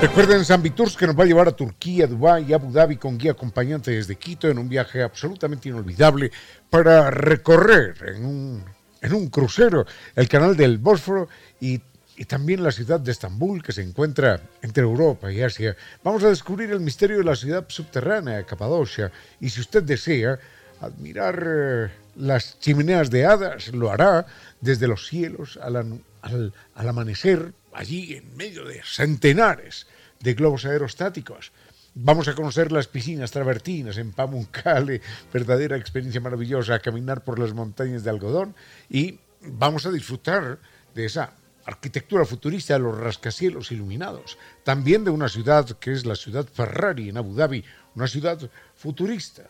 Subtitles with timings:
[0.00, 3.18] Recuerden San Viturs que nos va a llevar a Turquía, Dubái y Abu Dhabi con
[3.18, 6.30] guía acompañante desde Quito en un viaje absolutamente inolvidable
[6.70, 8.64] para recorrer en un,
[9.02, 11.28] en un crucero el canal del Bósforo
[11.60, 11.80] y,
[12.16, 15.76] y también la ciudad de Estambul que se encuentra entre Europa y Asia.
[16.04, 19.10] Vamos a descubrir el misterio de la ciudad subterránea de Capadocia
[19.40, 20.38] y si usted desea
[20.80, 24.26] admirar eh, las chimeneas de hadas, lo hará
[24.60, 25.74] desde los cielos al,
[26.22, 29.86] al, al amanecer allí en medio de centenares
[30.18, 31.52] de globos aerostáticos.
[31.94, 35.00] Vamos a conocer las piscinas travertinas en Pamuncale,
[35.32, 38.56] verdadera experiencia maravillosa, a caminar por las montañas de algodón
[38.90, 40.58] y vamos a disfrutar
[40.94, 41.32] de esa
[41.66, 47.10] arquitectura futurista de los rascacielos iluminados, también de una ciudad que es la ciudad Ferrari
[47.10, 48.38] en Abu Dhabi, una ciudad
[48.74, 49.48] futurista,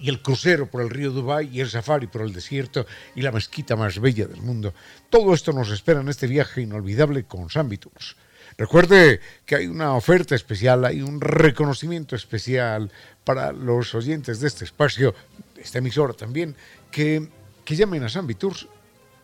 [0.00, 3.32] y el crucero por el río Dubái y el safari por el desierto y la
[3.32, 4.74] mezquita más bella del mundo.
[5.10, 8.16] Todo esto nos espera en este viaje inolvidable con Sambitus.
[8.56, 12.90] Recuerde que hay una oferta especial, hay un reconocimiento especial
[13.24, 15.14] para los oyentes de este espacio,
[15.54, 16.56] de esta emisora también,
[16.90, 17.28] que,
[17.64, 18.66] que llamen a Sambitours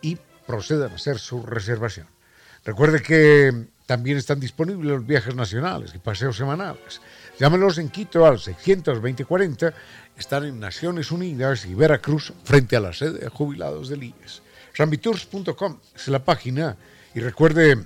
[0.03, 2.07] y procedan a hacer su reservación.
[2.65, 7.01] Recuerde que también están disponibles los viajes nacionales y paseos semanales.
[7.39, 9.75] Llámenos en Quito al 62040
[10.17, 14.43] están en Naciones Unidas y Veracruz frente a la sede de jubilados del IES.
[14.73, 16.77] Sambitours.com es la página
[17.13, 17.85] y recuerde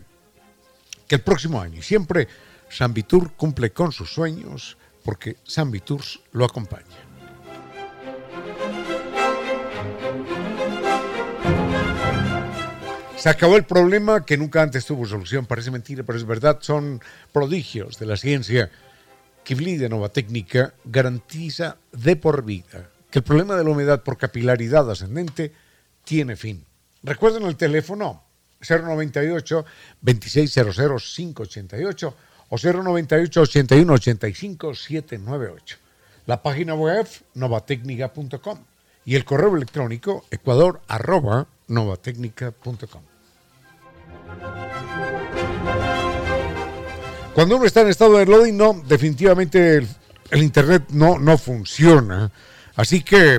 [1.06, 2.28] que el próximo año y siempre
[2.69, 6.84] Sambitur cumple con sus sueños porque Sambitours lo acompaña.
[13.16, 15.47] Se acabó el problema que nunca antes tuvo solución.
[15.47, 16.59] Parece mentira, pero es verdad.
[16.60, 17.00] Son
[17.32, 18.70] prodigios de la ciencia
[19.48, 24.19] Kivli de Nova Técnica garantiza de por vida que el problema de la humedad por
[24.19, 25.54] capilaridad ascendente
[26.04, 26.66] tiene fin.
[27.03, 28.25] Recuerden el teléfono
[28.60, 29.64] 098
[30.03, 32.14] 2600 588
[32.50, 35.76] o 098 81 85 798.
[36.26, 38.59] La página web novatecnica.com
[39.06, 43.03] y el correo electrónico ecuador arroba novatecnica.com.
[47.39, 52.33] Cuando uno está en estado de loading, no, definitivamente el, Internet no, no funciona.
[52.75, 53.39] Así que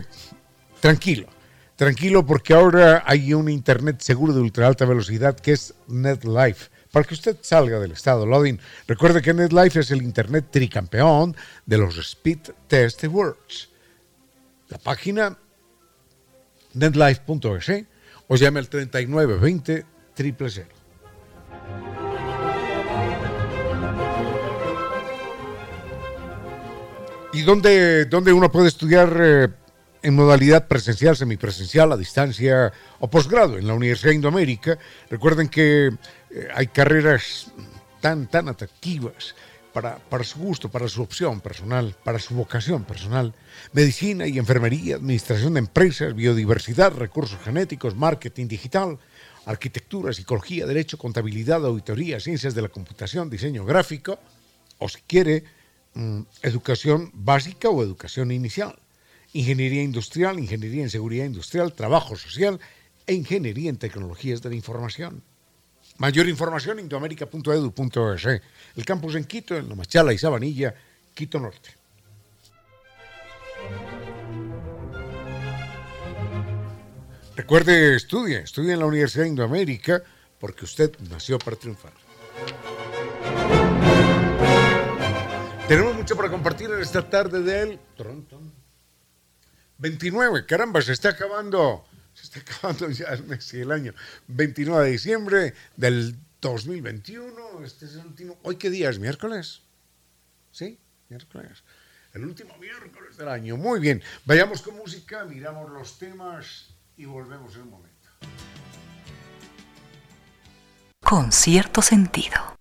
[0.80, 1.28] tranquilo,
[1.76, 6.70] tranquilo porque ahora hay un Internet seguro de ultra alta velocidad que es NetLife.
[6.94, 8.58] Para que usted salga del estado loading,
[8.88, 11.36] recuerde que NetLife es el Internet tricampeón
[11.66, 13.68] de los Speed Test Awards.
[14.70, 15.38] La página
[16.74, 17.84] netlife.es
[18.30, 19.86] o llame al 3920
[20.16, 20.80] 000.
[27.32, 29.48] ¿Y dónde, dónde uno puede estudiar eh,
[30.02, 33.60] en modalidad presencial, semipresencial, a distancia o posgrado?
[33.60, 34.80] En la Universidad de Indoamérica.
[35.12, 35.92] Recuerden que
[36.32, 37.52] eh, hay carreras
[38.02, 39.36] tan, tan atractivas
[39.72, 43.36] para, para, su gusto, para su opción personal, para su vocación personal.
[43.74, 48.98] Medicina y enfermería, administración de empresas, biodiversidad, recursos genéticos, marketing digital,
[49.46, 54.18] arquitectura, psicología, derecho, contabilidad, auditoría, ciencias de la computación, diseño gráfico,
[54.80, 55.44] o si quiere,
[56.42, 58.80] educación básica o educación inicial,
[59.34, 62.60] ingeniería industrial, ingeniería en seguridad industrial, trabajo social
[63.06, 65.24] e ingeniería en tecnologías de la información.
[65.98, 68.26] Mayor información, indoamérica.edu.es.
[68.76, 70.74] El campus en Quito, en Lomachala y Sabanilla,
[71.14, 71.76] Quito Norte.
[77.36, 80.04] Recuerde, estudie, estudie en la Universidad de Indoamérica
[80.40, 81.94] porque usted nació para triunfar.
[85.70, 87.80] Tenemos mucho para compartir en esta tarde del
[89.78, 90.48] 29.
[90.48, 91.86] Caramba, se está acabando
[92.16, 93.94] se está acabando ya el mes y el año.
[94.30, 97.64] 29 de diciembre del 2021.
[97.64, 98.40] Este es el último.
[98.42, 98.98] ¿Hoy qué día es?
[98.98, 99.62] ¿Miércoles?
[100.52, 100.80] ¿Sí?
[101.08, 101.64] Miércoles.
[102.16, 103.56] El último miércoles del año.
[103.56, 104.02] Muy bien.
[104.26, 108.10] Vayamos con música, miramos los temas y volvemos en un momento.
[111.00, 112.58] Con cierto sentido.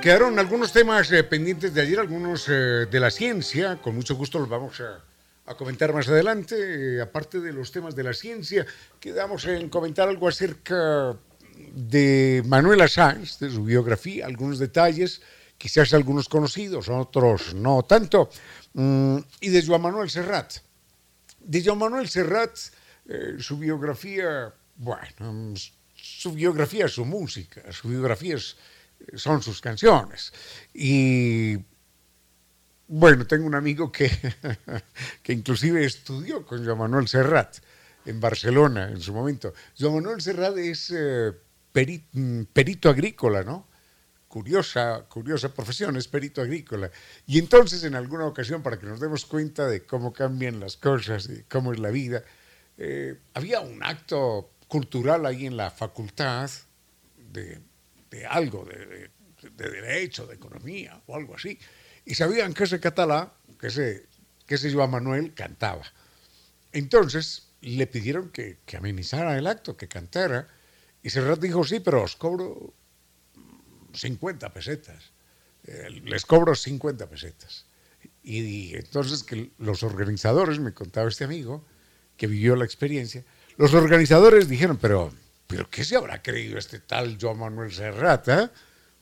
[0.00, 4.38] Quedaron algunos temas eh, pendientes de ayer, algunos eh, de la ciencia, con mucho gusto
[4.38, 6.56] los vamos a, comentar más adelante.
[6.96, 8.64] Eh, aparte de los temas de la ciencia,
[8.98, 11.14] quedamos en comentar algo acerca
[11.74, 15.20] de Manuela Sanz, de su biografía, algunos detalles,
[15.60, 18.30] quizás algunos conocidos, otros no tanto,
[18.72, 20.54] mm, y de Joan Manuel Serrat.
[21.38, 22.56] De Joan Manuel Serrat,
[23.38, 25.54] su biografía, bueno,
[25.94, 28.56] su biografía es su música, su biografía es
[29.14, 30.32] son sus canciones.
[30.74, 31.56] Y
[32.88, 34.10] bueno, tengo un amigo que,
[35.22, 37.58] que inclusive estudió con Joan Manuel Serrat
[38.04, 39.52] en Barcelona en su momento.
[39.78, 41.32] Joan Manuel Serrat es eh,
[41.72, 43.68] perito agrícola, ¿no?
[44.30, 46.88] Curiosa, curiosa profesión, es perito agrícola.
[47.26, 51.28] Y entonces en alguna ocasión, para que nos demos cuenta de cómo cambian las cosas
[51.28, 52.22] y cómo es la vida,
[52.78, 56.48] eh, había un acto cultural ahí en la facultad
[57.32, 57.58] de,
[58.08, 59.10] de algo, de,
[59.56, 61.58] derecho, de economía o algo así.
[62.04, 64.06] Y sabían que ese catalán, que ese,
[64.46, 65.82] que ese Joan Manuel, cantaba.
[66.70, 70.46] Entonces le pidieron que, que amenizara el acto, que cantara.
[71.02, 72.74] Y Serrat dijo, sí, pero os cobro
[73.94, 75.10] 50 pesetas.
[75.66, 77.66] Eh, les cobro 50 pesetas.
[78.22, 81.64] Y, entonces que los organizadores, me contaba este amigo,
[82.16, 83.24] que vivió la experiencia,
[83.56, 85.12] los organizadores dijeron, pero
[85.50, 88.48] ¿Pero qué se habrá creído este tal Joan Manuel Serrat, eh?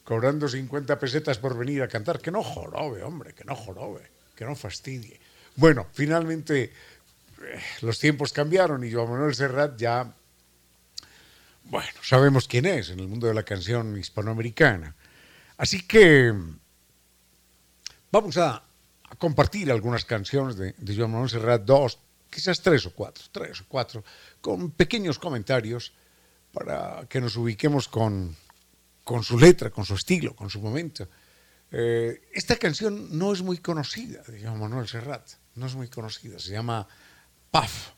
[0.02, 2.20] Cobrando 50 pesetas por venir a cantar.
[2.20, 5.20] Que no jorobe, hombre, que no jorobe, que no fastidie.
[5.56, 6.72] Bueno, finalmente
[7.42, 10.10] eh, los tiempos cambiaron y Joan Manuel Serrat ya,
[11.70, 14.94] bueno, sabemos quién es en el mundo de la canción hispanoamericana.
[15.56, 16.32] Así que
[18.10, 18.64] vamos a,
[19.18, 21.98] compartir algunas canciones de, de Joan Manuel Serrat, dos,
[22.30, 24.04] quizás tres o cuatro, tres o cuatro,
[24.40, 25.92] con pequeños comentarios
[26.52, 28.36] para que nos ubiquemos con,
[29.04, 31.08] con su letra, con su estilo, con su momento.
[31.70, 36.52] Eh, esta canción no es muy conocida, digamos, Manuel Serrat, no es muy conocida, se
[36.52, 36.86] llama
[37.50, 37.92] Paf,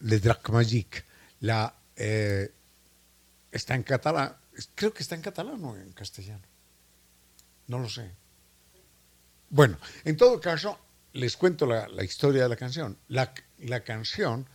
[0.00, 1.04] Le Drac Magique.
[1.40, 2.52] La, eh,
[3.52, 4.34] está en catalán,
[4.74, 6.42] creo que está en catalán o en castellano,
[7.68, 8.10] no lo sé.
[9.50, 10.78] Bueno, en todo caso,
[11.12, 12.96] les cuento la, la historia de la canción.
[13.08, 14.48] La, la canción,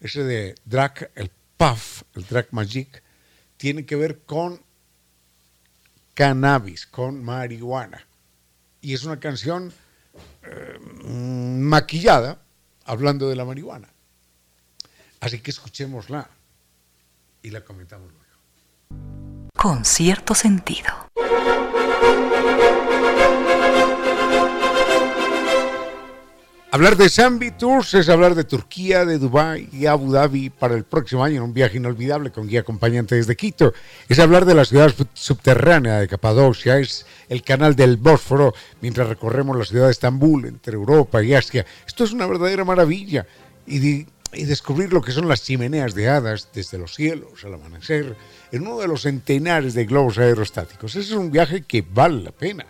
[0.00, 3.02] ese de Drac, el Puff, el track Magic,
[3.58, 4.62] tiene que ver con
[6.14, 8.06] cannabis, con marihuana.
[8.80, 9.72] Y es una canción
[10.44, 12.40] eh, maquillada
[12.84, 13.92] hablando de la marihuana.
[15.20, 16.30] Así que escuchémosla
[17.42, 18.27] y la comentamos luego.
[19.58, 21.08] Con cierto sentido.
[26.70, 30.84] Hablar de Zambi Tours es hablar de Turquía, de Dubái y Abu Dhabi para el
[30.84, 33.72] próximo año en un viaje inolvidable con guía acompañante desde Quito.
[34.08, 39.58] Es hablar de la ciudad subterránea de Capadocia, es el canal del Bósforo mientras recorremos
[39.58, 41.66] la ciudad de Estambul entre Europa y Asia.
[41.84, 43.26] Esto es una verdadera maravilla
[43.66, 48.16] y, y descubrir lo que son las chimeneas de hadas desde los cielos al amanecer
[48.52, 50.96] en uno de los centenares de globos aerostáticos.
[50.96, 52.66] Ese es un viaje que vale la pena.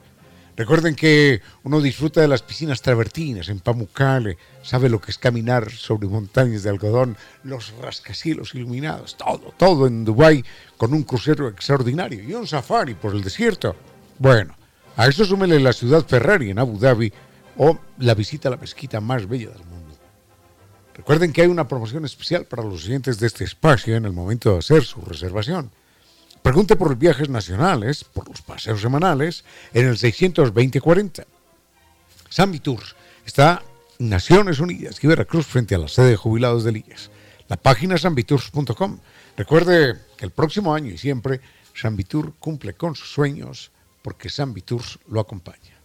[0.56, 5.70] Recuerden que uno disfruta de las piscinas travertinas en Pamukkale, sabe lo que es caminar
[5.70, 10.44] sobre montañas de algodón, los rascacielos iluminados, todo, todo en Dubái
[10.76, 13.76] con un crucero extraordinario y un safari por el desierto.
[14.18, 14.56] Bueno,
[14.96, 17.12] a eso súmele la ciudad Ferrari en Abu Dhabi
[17.56, 19.77] o la visita a la mezquita más bella del mundo.
[20.98, 24.52] Recuerden que hay una promoción especial para los oyentes de este espacio en el momento
[24.52, 25.70] de hacer su reservación.
[26.42, 31.24] Pregunte por los viajes nacionales, por los paseos semanales, en el 62040.
[32.28, 33.62] Sammy Tours está
[34.00, 37.10] en Naciones Unidas y Veracruz frente a la sede de jubilados de IES.
[37.48, 38.98] La página es sambitours.com.
[39.36, 41.40] Recuerde que el próximo año y siempre
[41.74, 43.70] Sambitur cumple con sus sueños
[44.02, 45.77] porque Sambitours lo acompaña.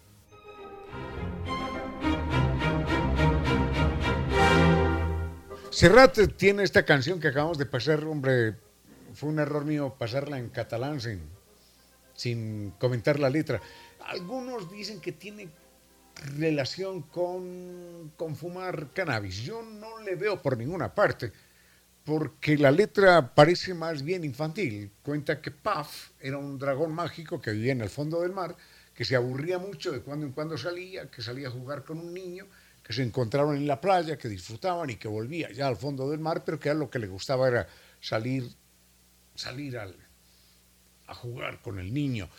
[5.73, 8.53] Serrat tiene esta canción que acabamos de pasar, hombre,
[9.15, 11.19] fue un error mío pasarla en catalán sin,
[12.13, 13.59] sin comentar la letra.
[14.05, 15.49] Algunos dicen que tiene
[16.37, 19.37] relación con, con fumar cannabis.
[19.37, 21.33] Yo no le veo por ninguna parte,
[22.05, 24.91] porque la letra parece más bien infantil.
[25.01, 28.55] Cuenta que Puff era un dragón mágico que vivía en el fondo del mar,
[28.93, 32.13] que se aburría mucho de cuando en cuando salía, que salía a jugar con un
[32.13, 32.45] niño
[32.83, 36.19] que se encontraron en la playa, que disfrutaban y que volvía ya al fondo del
[36.19, 37.67] mar, pero que a lo que le gustaba era
[38.01, 38.51] salir,
[39.35, 39.95] salir al,
[41.07, 42.29] a jugar con el niño.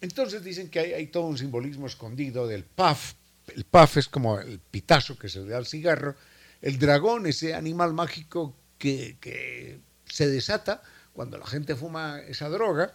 [0.00, 3.14] Entonces dicen que hay, todo un simbolismo escondido del puff.
[3.48, 6.14] El puff es como el pitazo que se le da al cigarro.
[6.62, 12.94] El dragón, ese animal mágico que, que se desata cuando la gente fuma esa droga.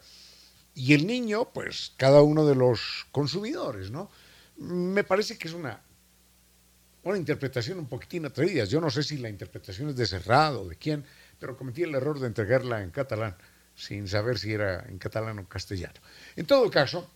[0.76, 4.10] Y el niño, pues cada uno de los consumidores, ¿no?
[4.58, 5.82] Me parece que es una
[7.04, 8.66] una interpretación un poquitín atrevida.
[8.66, 11.04] Yo no sé si la interpretación es de Cerrado o de quién,
[11.40, 13.36] pero cometí el error de entregarla en catalán,
[13.76, 16.00] sin saber si era en catalán o castellano.
[16.36, 17.10] En todo caso,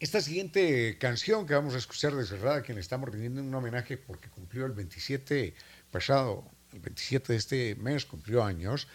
[0.00, 3.54] esta siguiente canción que vamos a escuchar de Cerrada, a quien le estamos rindiendo un
[3.54, 5.54] homenaje porque cumplió el 27
[5.90, 8.88] pasado, el 27 de este mes cumplió años,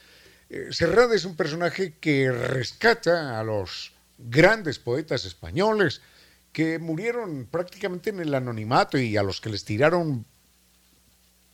[0.49, 6.01] eh, Serrada es un personaje que rescata a los grandes poetas españoles,
[6.51, 10.25] que murieron prácticamente en el anonimato y a los que les tiraron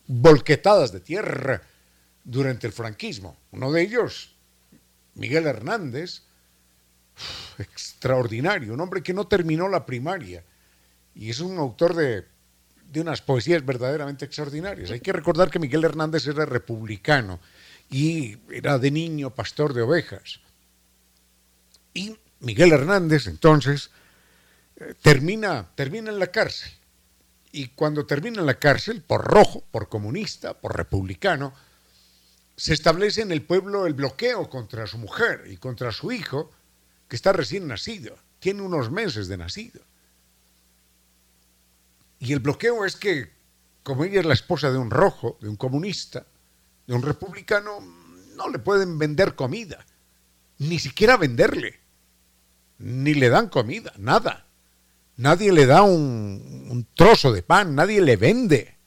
[0.08, 1.62] volquetadas de tierra
[2.24, 3.38] durante el franquismo.
[3.52, 4.36] Uno de ellos,
[5.16, 6.24] Miguel Hernández,
[7.58, 10.44] extraordinario, un hombre que no terminó la primaria
[11.14, 12.26] y es un autor de,
[12.92, 14.92] de unas poesías verdaderamente extraordinarias.
[14.92, 17.40] Hay que recordar que Miguel Hernández era republicano
[17.90, 20.40] y era de niño pastor de ovejas.
[21.94, 23.90] Y Miguel Hernández entonces
[25.02, 26.72] termina, termina en la cárcel.
[27.52, 31.54] Y cuando termina en la cárcel, por rojo, por comunista, por republicano,
[32.56, 36.52] se establece en el pueblo el bloqueo contra su mujer y contra su hijo,
[37.08, 39.82] que está recién nacido, tiene unos meses de nacido.
[42.20, 43.32] Y el bloqueo es que,
[43.84, 46.26] como ella es la esposa de un rojo, de un comunista,
[46.88, 47.80] de un republicano,
[48.36, 49.86] no le pueden vender comida,
[50.58, 51.80] ni siquiera venderle,
[52.80, 54.47] ni le dan comida, nada.
[55.18, 58.78] Nadie le da un, trozo de pan, nadie le vende.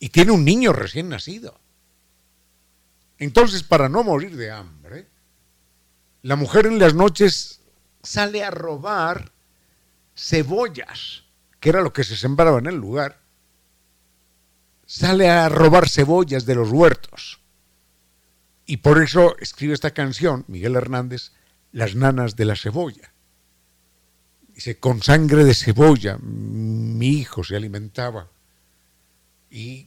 [0.00, 1.60] Y tiene un niño recién nacido.
[3.18, 5.08] Entonces, para no morir de hambre,
[6.22, 7.60] la mujer en las noches
[8.02, 9.32] sale a robar
[10.14, 11.24] cebollas,
[11.60, 13.20] que era lo que se sembraba en el lugar.
[14.86, 17.40] Sale a robar cebollas de los huertos.
[18.66, 21.32] Y por eso escribe esta canción, Miguel Hernández,
[21.70, 23.12] Las nanas de la cebolla.
[24.58, 28.28] Dice, con sangre de cebolla mi hijo se alimentaba.
[29.52, 29.86] Y,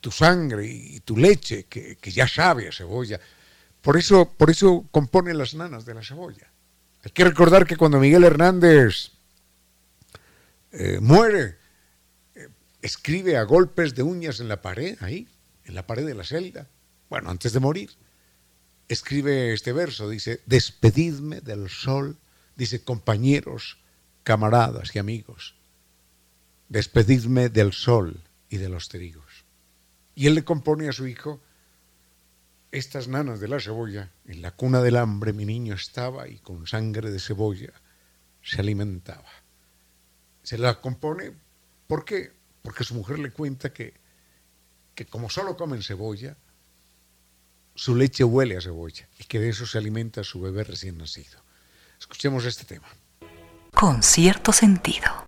[0.00, 3.18] tu sangre y tu leche, que, ya sabe a cebolla.
[3.82, 6.48] Por eso, por eso compone las nanas de la cebolla.
[7.02, 9.10] Hay que recordar que cuando Miguel Hernández
[10.70, 11.56] eh, muere,
[12.36, 12.46] eh,
[12.82, 15.26] escribe a golpes de uñas en la pared, ahí,
[15.64, 16.68] en la pared de la celda.
[17.10, 17.90] Bueno, antes de morir,
[18.86, 22.16] escribe este verso, dice, despedidme del sol
[22.56, 23.78] dice, compañeros,
[24.22, 25.54] camaradas y amigos,
[26.68, 29.44] despedidme del sol y de los trigos.
[30.14, 31.40] Y él le compone a su hijo
[32.72, 36.66] estas nanas de la cebolla, en la cuna del hambre mi niño estaba y con
[36.66, 37.72] sangre de cebolla
[38.42, 39.30] se alimentaba.
[40.42, 41.32] Se la compone,
[41.86, 42.32] ¿por qué?
[42.62, 43.94] Porque su mujer le cuenta que,
[44.94, 46.36] que como solo comen cebolla,
[47.74, 51.45] su leche huele a cebolla y que de eso se alimenta su bebé recién nacido.
[52.06, 52.86] Escuchemos este tema.
[53.74, 55.26] Con cierto sentido.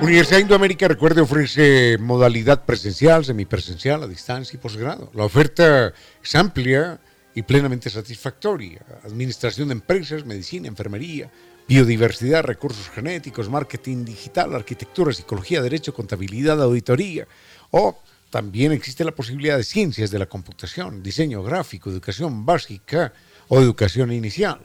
[0.00, 5.10] Universidad Indoamérica, recuerde, ofrece modalidad presencial, semipresencial, a distancia y posgrado.
[5.14, 5.92] La oferta
[6.24, 6.98] es amplia
[7.34, 8.80] y plenamente satisfactoria.
[9.04, 11.30] Administración de empresas, medicina, enfermería,
[11.68, 17.28] biodiversidad, recursos genéticos, marketing digital, arquitectura, psicología, derecho, contabilidad, auditoría
[17.70, 18.00] o
[18.32, 23.12] también existe la posibilidad de ciencias de la computación, diseño gráfico, educación básica
[23.48, 24.58] o educación inicial,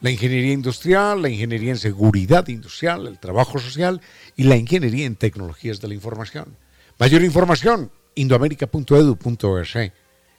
[0.00, 4.00] la ingeniería industrial, la ingeniería en seguridad industrial, el trabajo social
[4.34, 6.56] y la ingeniería en tecnologías de la información.
[6.98, 9.92] Mayor información, indoamerica.edu.es.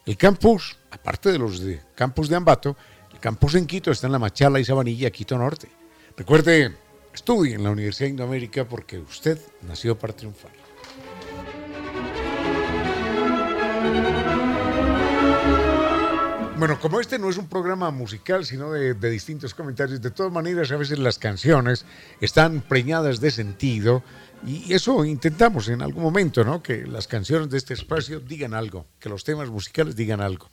[0.04, 2.76] El campus, aparte de los de campus de Ambato,
[3.10, 5.68] el campus en Quito está en la Machala y Sabanilla, Quito Norte.
[6.14, 6.76] Recuerde,
[7.14, 10.65] estudie en la Universidad de Indoamérica porque usted nació para triunfar.
[16.58, 20.72] Bueno, como este no es un programa musical, sino de, distintos comentarios, de todas maneras
[20.72, 21.84] a veces las canciones
[22.22, 24.02] están preñadas de sentido
[24.44, 26.62] y eso intentamos en algún momento, ¿no?
[26.62, 30.50] Que las canciones de este espacio digan algo, que los temas musicales digan algo.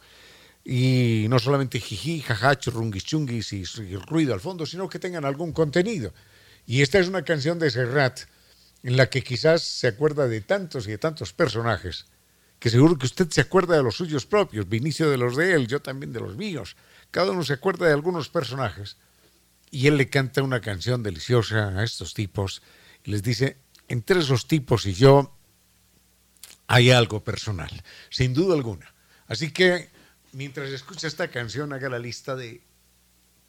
[0.66, 5.54] Y no solamente jiji, jajacho, chunguis y, y ruido al fondo, sino que tengan algún
[5.54, 6.14] contenido.
[6.66, 8.20] Y esta es una canción de Serrat
[8.84, 12.08] en la que quizás se acuerda de tantos y de tantos personajes
[12.64, 15.68] que seguro que usted se acuerda de los suyos propios, Vinicio de los de él,
[15.68, 16.78] yo también de los míos.
[17.12, 18.96] Cada uno se acuerda de algunos personajes.
[19.70, 22.62] Y él le canta una canción deliciosa a estos tipos
[23.04, 23.58] y les dice,
[23.90, 25.36] entre esos tipos y yo
[26.68, 28.94] hay algo personal, sin duda alguna.
[29.28, 29.90] Así que
[30.32, 32.62] mientras escucha esta canción, haga la lista de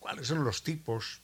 [0.00, 1.20] cuáles son los tipos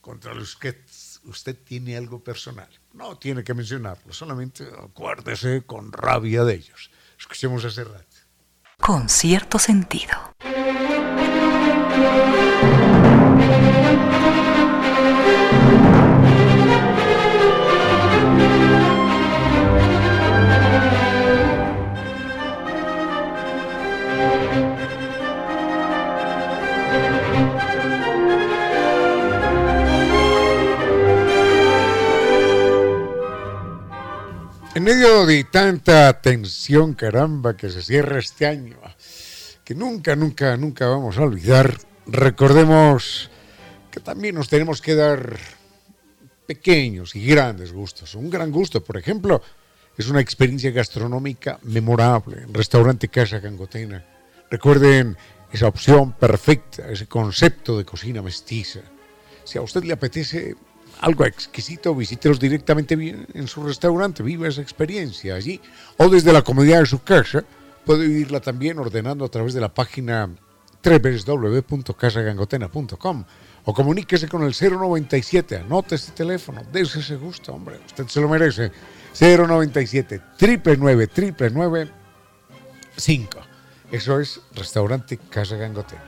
[0.00, 0.80] contra los que
[1.24, 2.70] usted tiene algo personal.
[2.94, 6.90] No tiene que mencionarlo, solamente acuérdese con rabia de ellos.
[7.20, 8.06] Escuchemos a Serrat.
[8.80, 10.34] Con cierto sentido.
[34.80, 38.78] En medio de tanta tensión, caramba, que se cierra este año,
[39.62, 41.76] que nunca, nunca, nunca vamos a olvidar,
[42.06, 43.28] recordemos
[43.90, 45.36] que también nos tenemos que dar
[46.46, 48.14] pequeños y grandes gustos.
[48.14, 49.42] Un gran gusto, por ejemplo,
[49.98, 54.02] es una experiencia gastronómica memorable en Restaurante Casa Gangotena.
[54.50, 55.14] Recuerden
[55.52, 58.80] esa opción perfecta, ese concepto de cocina mestiza.
[59.44, 60.56] Si a usted le apetece
[61.00, 62.94] algo exquisito, visítelos directamente
[63.34, 65.60] en su restaurante, viva esa experiencia allí,
[65.96, 67.44] o desde la comodidad de su casa,
[67.84, 70.28] puede vivirla también ordenando a través de la página
[70.82, 73.24] www.casagangotena.com
[73.64, 78.28] o comuníquese con el 097, anote este teléfono, dése ese gusto, hombre, usted se lo
[78.28, 78.72] merece.
[79.18, 81.90] 097 999 999
[82.96, 83.40] 5.
[83.90, 86.04] Eso es Restaurante Casa Gangotena.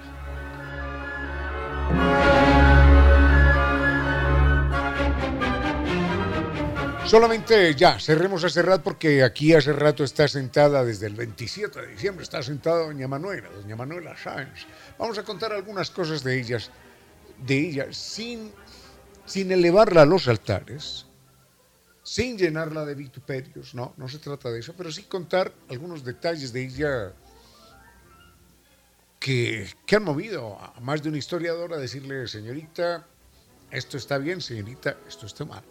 [7.12, 12.22] Solamente ya, cerremos a porque aquí hace rato está sentada desde el 27 de diciembre,
[12.22, 14.64] está sentada doña Manuela, doña Manuela Sáenz.
[14.98, 16.70] Vamos a contar algunas cosas de ellas,
[17.36, 18.50] de ella, sin,
[19.26, 21.04] sin elevarla a los altares,
[22.02, 26.50] sin llenarla de vituperios, no, no se trata de eso, pero sí contar algunos detalles
[26.50, 27.12] de ella
[29.20, 33.04] que, que han movido a más de un historiador a decirle, señorita,
[33.70, 35.62] esto está bien, señorita, esto está mal.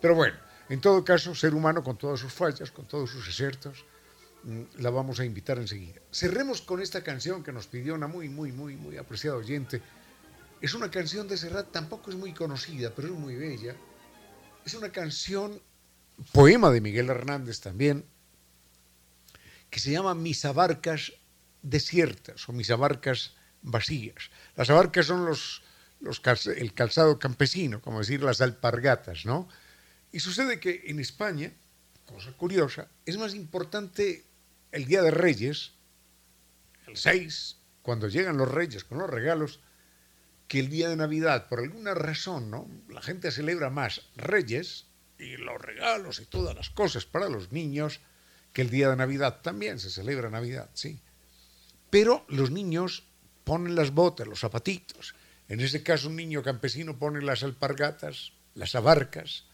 [0.00, 3.84] Pero bueno, en todo caso, ser humano con todas sus fallas, con todos sus exertos,
[4.42, 6.00] mm, la vamos a invitar enseguida.
[6.10, 9.80] Cerremos con esta canción que nos pidió una muy, muy, muy, muy apreciada oyente.
[10.60, 13.76] Es una canción de Serrat, tampoco es muy conocida, pero es muy bella.
[14.64, 15.60] Es una canción,
[16.32, 18.04] poema de Miguel Hernández también,
[19.70, 21.12] que se llama Mis abarcas
[21.62, 24.30] desiertas o mis abarcas vacías.
[24.56, 25.62] Las abarcas son los,
[26.00, 29.48] los el calzado campesino, como decir las alpargatas, ¿no?
[30.16, 31.52] Y sucede que en España,
[32.06, 34.24] cosa curiosa, es más importante
[34.72, 35.72] el Día de Reyes,
[36.86, 39.60] el 6, cuando llegan los reyes con los regalos,
[40.48, 41.48] que el día de Navidad.
[41.50, 42.66] Por alguna razón, ¿no?
[42.88, 44.86] La gente celebra más Reyes
[45.18, 48.00] y los regalos y todas las cosas para los niños
[48.54, 49.42] que el día de Navidad.
[49.42, 51.02] También se celebra Navidad, sí.
[51.90, 53.04] Pero los niños
[53.44, 55.14] ponen las botas, los zapatitos.
[55.50, 59.44] En ese caso, un niño campesino pone las alpargatas, las abarcas,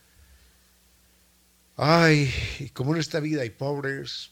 [1.76, 4.30] Ay, como en esta vida hay pobres,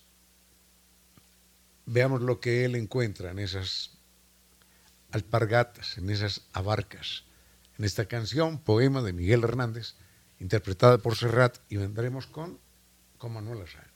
[1.86, 3.90] veamos lo que él encuentra en esas
[5.10, 7.24] alpargatas, en esas abarcas,
[7.78, 9.94] en esta canción, poema de Miguel Hernández,
[10.38, 12.58] interpretada por Serrat, y vendremos con,
[13.18, 13.90] con Manuela Sáenz.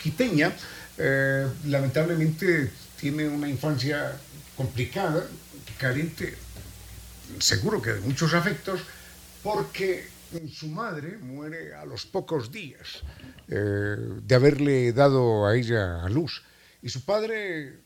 [0.00, 0.56] Quiteña,
[0.96, 4.16] eh, lamentablemente, tiene una infancia
[4.56, 5.26] complicada,
[5.78, 6.36] carente,
[7.38, 8.80] seguro que de muchos afectos,
[9.42, 10.08] porque
[10.52, 13.02] su madre muere a los pocos días
[13.48, 16.42] eh, de haberle dado a ella a luz.
[16.82, 17.80] Y su padre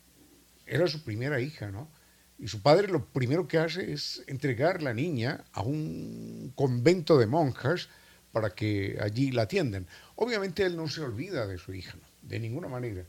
[0.65, 1.89] era su primera hija, ¿no?
[2.37, 7.27] Y su padre lo primero que hace es entregar la niña a un convento de
[7.27, 7.89] monjas
[8.31, 9.87] para que allí la atiendan.
[10.15, 13.05] Obviamente él no se olvida de su hija, de ninguna manera.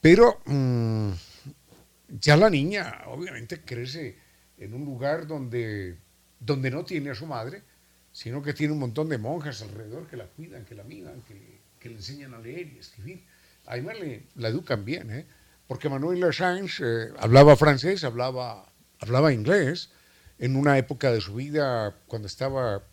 [0.00, 1.10] Pero mm,
[2.20, 4.18] ya la niña obviamente crece
[4.58, 5.98] en un lugar donde,
[6.40, 7.62] donde no tiene a su madre,
[8.14, 11.88] sino que tiene un montón de monjas alrededor que la cuidan, que la miran, que,
[11.88, 13.24] le enseñan a leer y escribir.
[13.66, 15.26] Además le, la educan bien, ¿eh?
[15.66, 19.90] porque Manuel Sáenz eh, hablaba francés, hablaba, hablaba inglés,
[20.38, 22.84] en una época de su vida cuando estaba,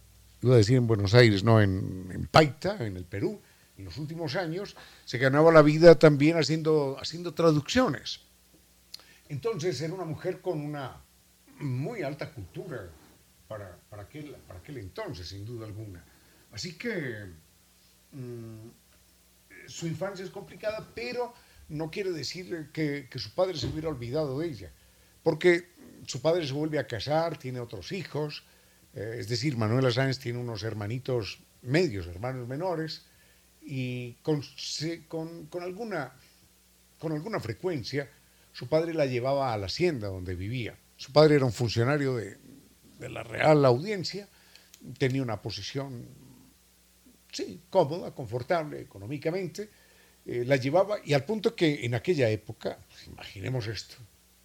[0.42, 3.40] iba a decir en Buenos Aires, no, en, en Paita, en el Perú,
[3.78, 8.22] en los últimos años, se ganaba la vida también haciendo, haciendo traducciones.
[9.30, 10.98] Entonces era una mujer con una
[11.60, 12.90] muy alta cultura
[13.52, 16.02] para, para, aquel, para aquel entonces, sin duda alguna.
[16.54, 17.26] Así que
[18.14, 18.70] mm,
[19.68, 21.34] su infancia es complicada, pero
[21.68, 24.72] no quiere decir que, que, su padre se hubiera olvidado de ella,
[25.22, 25.68] porque
[26.08, 28.46] su padre se vuelve a casar, tiene otros hijos,
[28.94, 33.06] eh, es decir, Manuela Sáenz tiene unos hermanitos medios, hermanos menores,
[33.62, 34.42] y con,
[35.10, 36.14] con, con, alguna,
[37.00, 38.10] con alguna frecuencia
[38.54, 40.78] su padre la llevaba a la hacienda donde vivía.
[40.96, 42.38] Su padre era un funcionario de,
[43.02, 44.30] de la Real Audiencia,
[44.98, 46.06] tenía una posición,
[47.32, 49.70] sí, cómoda, confortable económicamente,
[50.26, 53.96] eh, la llevaba y al punto que en aquella época, pues, imaginemos esto,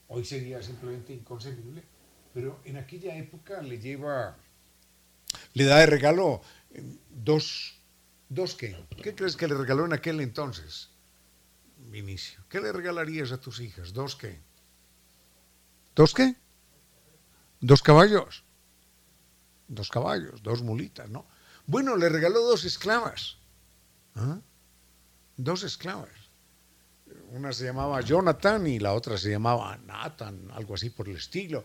[0.09, 1.83] hoy sería simplemente inconcebible,
[2.33, 4.39] pero en aquella época le lleva,
[5.53, 6.41] le da de regalo
[6.71, 7.79] eh, dos,
[8.31, 10.91] dos qué, ¿qué crees que le regaló en aquel entonces,
[11.89, 12.43] Vinicio?
[12.49, 13.93] ¿Qué le regalarías a tus hijas?
[13.93, 14.41] ¿Dos qué?
[15.95, 16.35] ¿Dos qué?
[17.61, 18.46] Dos caballos
[19.69, 21.27] dos caballos, dos mulitas, ¿no?
[21.67, 23.37] Bueno, le regaló dos esclavas.
[24.15, 24.41] ¿ah?
[25.37, 26.11] Dos esclavas.
[27.31, 31.65] Una se llamaba Jonathan y la otra se llamaba Nathan, algo así por el estilo.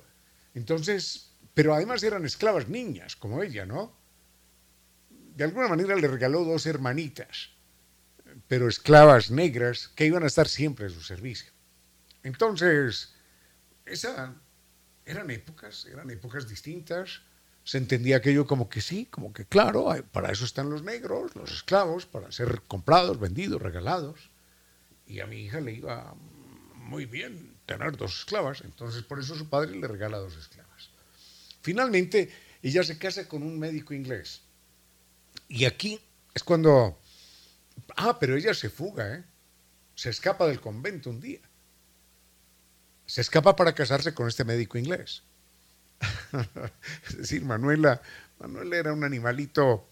[0.53, 3.95] Entonces, pero además eran esclavas niñas, como ella, ¿no?
[5.35, 7.51] De alguna manera le regaló dos hermanitas,
[8.47, 11.51] pero esclavas negras que iban a estar siempre a su servicio.
[12.23, 13.13] Entonces,
[13.85, 14.35] esa,
[15.05, 17.21] eran épocas, eran épocas distintas
[17.63, 21.51] se entendía aquello como que sí, como que claro, para eso están los negros, los
[21.51, 24.29] esclavos, para ser comprados, vendidos, regalados.
[25.05, 26.15] Y a mi hija le iba
[26.75, 30.89] muy bien tener dos esclavas, entonces por eso su padre le regala dos esclavas.
[31.61, 34.41] Finalmente, ella se casa con un médico inglés.
[35.47, 35.99] Y aquí
[36.33, 36.99] es cuando...
[37.95, 39.23] Ah, pero ella se fuga, ¿eh?
[39.95, 41.41] Se escapa del convento un día.
[43.05, 45.23] Se escapa para casarse con este médico inglés.
[47.07, 48.01] es decir, Manuela,
[48.39, 49.87] Manuela era un animalito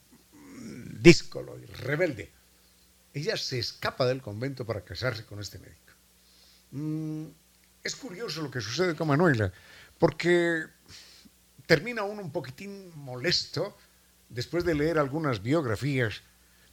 [1.02, 2.32] díscolo y rebelde.
[3.14, 5.94] Ella se escapa del convento para casarse con este médico.
[6.72, 7.26] Mm,
[7.84, 9.52] es curioso lo que sucede con Manuela,
[9.98, 10.66] porque
[11.66, 13.78] termina uno un poquitín molesto
[14.30, 16.22] después de leer algunas biografías,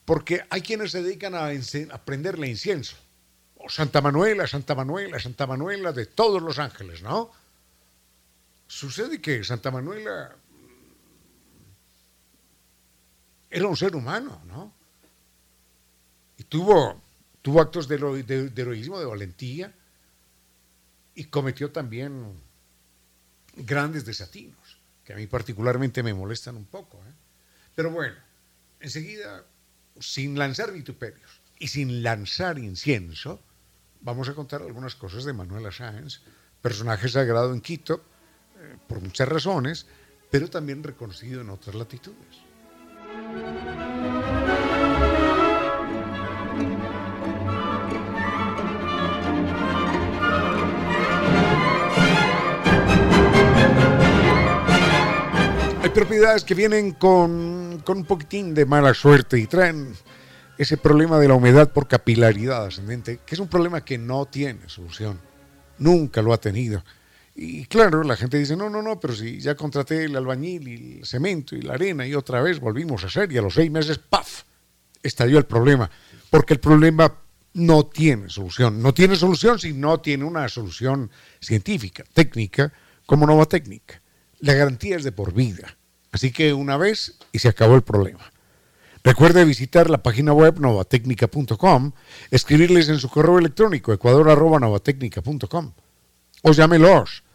[0.05, 2.97] porque hay quienes se dedican a, a prenderle incienso.
[3.57, 7.33] O Santa Manuela, Santa Manuela, Santa Manuela de todos los ángeles, ¿no?
[8.67, 10.37] Sucede que Santa Manuela
[13.51, 14.73] era un ser humano, ¿no?
[16.37, 17.01] Y tuvo,
[17.43, 19.73] tuvo actos de, heroísmo, de valentía,
[21.15, 22.35] y cometió también
[23.55, 26.99] grandes desatinos, que a mí particularmente me molestan un poco.
[26.99, 27.13] ¿eh?
[27.75, 28.17] Pero bueno,
[28.81, 29.45] enseguida,
[29.99, 33.41] sin lanzar vituperios y sin lanzar incienso,
[34.03, 36.21] vamos a contar algunas cosas de Manuela Sáenz,
[36.61, 38.05] personaje sagrado en Quito,
[38.87, 39.87] por muchas razones,
[40.31, 42.47] pero también reconocido en otras latitudes.
[55.83, 59.95] Hay propiedades que vienen con, con, un poquitín de mala suerte y traen
[60.59, 64.69] ese problema de la humedad por capilaridad ascendente, que es un problema que no tiene
[64.69, 65.21] solución.
[65.79, 66.83] Nunca lo ha tenido.
[67.39, 70.99] Y claro, la gente dice, no, no, no, pero si ya contraté el albañil y
[71.01, 73.71] el cemento y la arena y otra vez volvimos a hacer y a los seis
[73.71, 74.45] meses, ¡paf!
[75.03, 75.91] estalló el problema.
[76.31, 77.15] Porque el problema
[77.53, 78.81] no tiene solución.
[78.81, 82.73] No tiene solución si no tiene una solución científica, técnica,
[83.05, 84.01] como Nova Técnica.
[84.41, 85.77] La garantía es de por vida.
[86.13, 88.33] Así que una vez y se acabó el problema.
[89.05, 91.93] Recuerde visitar la página web novatecnica.com,
[92.31, 95.73] escribirles en su correo electrónico ecuador.novatecnica.com
[96.43, 97.26] o llámelos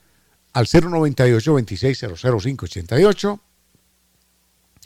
[0.54, 3.40] al 098 26 88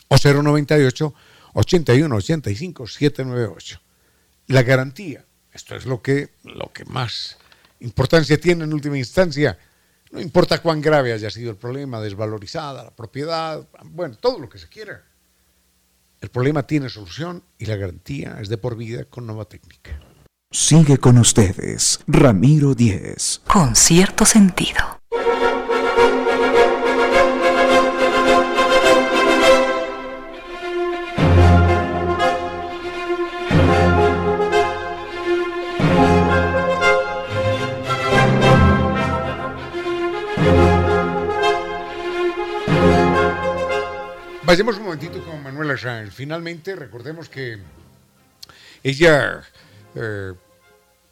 [0.07, 1.13] o 098
[1.53, 3.81] 81 85 798.
[4.47, 7.37] La garantía, esto es lo que, lo que más
[7.79, 9.57] importancia tiene en última instancia.
[10.11, 14.59] No importa cuán grave haya sido el problema, desvalorizada la propiedad, bueno, todo lo que
[14.59, 15.03] se quiera.
[16.21, 19.99] El problema tiene solución y la garantía es de por vida con nueva técnica.
[20.51, 23.41] Sigue con ustedes, Ramiro Díez.
[23.47, 24.94] Con cierto sentido.
[44.45, 46.13] Vayamos un momentito con Manuela Sáenz.
[46.13, 47.57] Finalmente, recordemos que
[48.83, 49.41] ella
[49.95, 50.33] eh,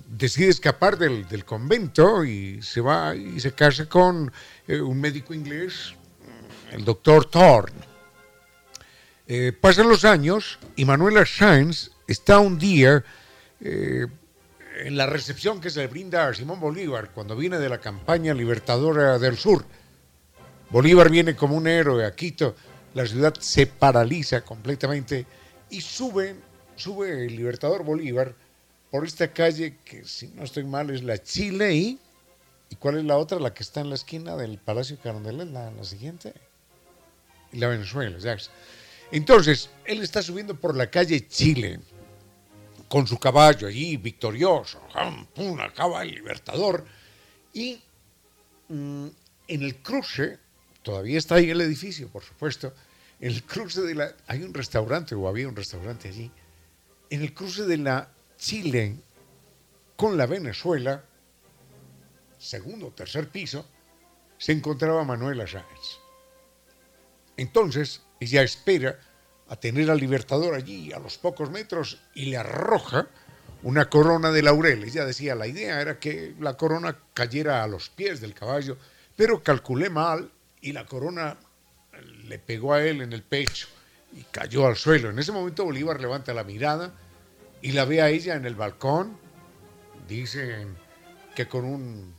[0.06, 4.32] decide escapar del, convento y se va y se casa con
[4.68, 5.96] eh, un médico inglés,
[6.72, 7.82] el doctor Thorne.
[9.26, 13.04] Eh, pasan los años y Manuela Sáenz está un día
[13.62, 18.36] en la recepción que se le brinda a Simón Bolívar cuando viene de la campaña
[18.36, 19.66] libertadora del sur.
[20.70, 22.56] Bolívar viene como un héroe a Quito
[22.94, 25.26] la ciudad se paraliza completamente
[25.70, 26.36] y sube,
[26.76, 28.36] sube el Libertador Bolívar
[28.92, 32.00] por esta calle que, si no estoy mal, es la Chile y...
[32.70, 33.40] ¿Y cuál es la otra?
[33.40, 36.34] La que está en la esquina del Palacio Carondelet, la, la siguiente.
[37.52, 38.18] La Venezuela.
[39.12, 41.80] Entonces, él está subiendo por la calle Chile
[42.88, 44.82] con su caballo allí, victorioso.
[45.36, 45.60] ¡Pum!
[45.60, 46.86] Acaba el Libertador.
[47.54, 47.80] Y
[48.70, 49.08] mm,
[49.48, 50.40] en el cruce
[50.84, 52.74] todavía está ahí el edificio, por supuesto,
[53.20, 54.14] el cruce de la...
[54.28, 56.30] Hay un restaurante, o había un restaurante allí,
[57.10, 58.98] en el cruce de la Chile
[59.96, 61.04] con la Venezuela,
[62.38, 63.66] segundo o tercer piso,
[64.38, 66.00] se encontraba Manuela Sáenz.
[67.38, 69.00] Entonces, ella espera
[69.48, 73.08] a tener al Libertador allí a los pocos metros y le arroja
[73.62, 74.94] una corona de laureles.
[74.94, 78.78] Ella decía, la idea era que la corona cayera a los pies del caballo,
[79.16, 80.32] pero calculé mal
[80.64, 81.38] y la corona
[82.24, 83.68] le pegó a él en el pecho
[84.14, 85.10] y cayó al suelo.
[85.10, 86.94] En ese momento Bolívar levanta la mirada
[87.62, 89.18] y la ve a ella en el balcón.
[90.08, 90.76] Dicen
[91.36, 92.16] que con un,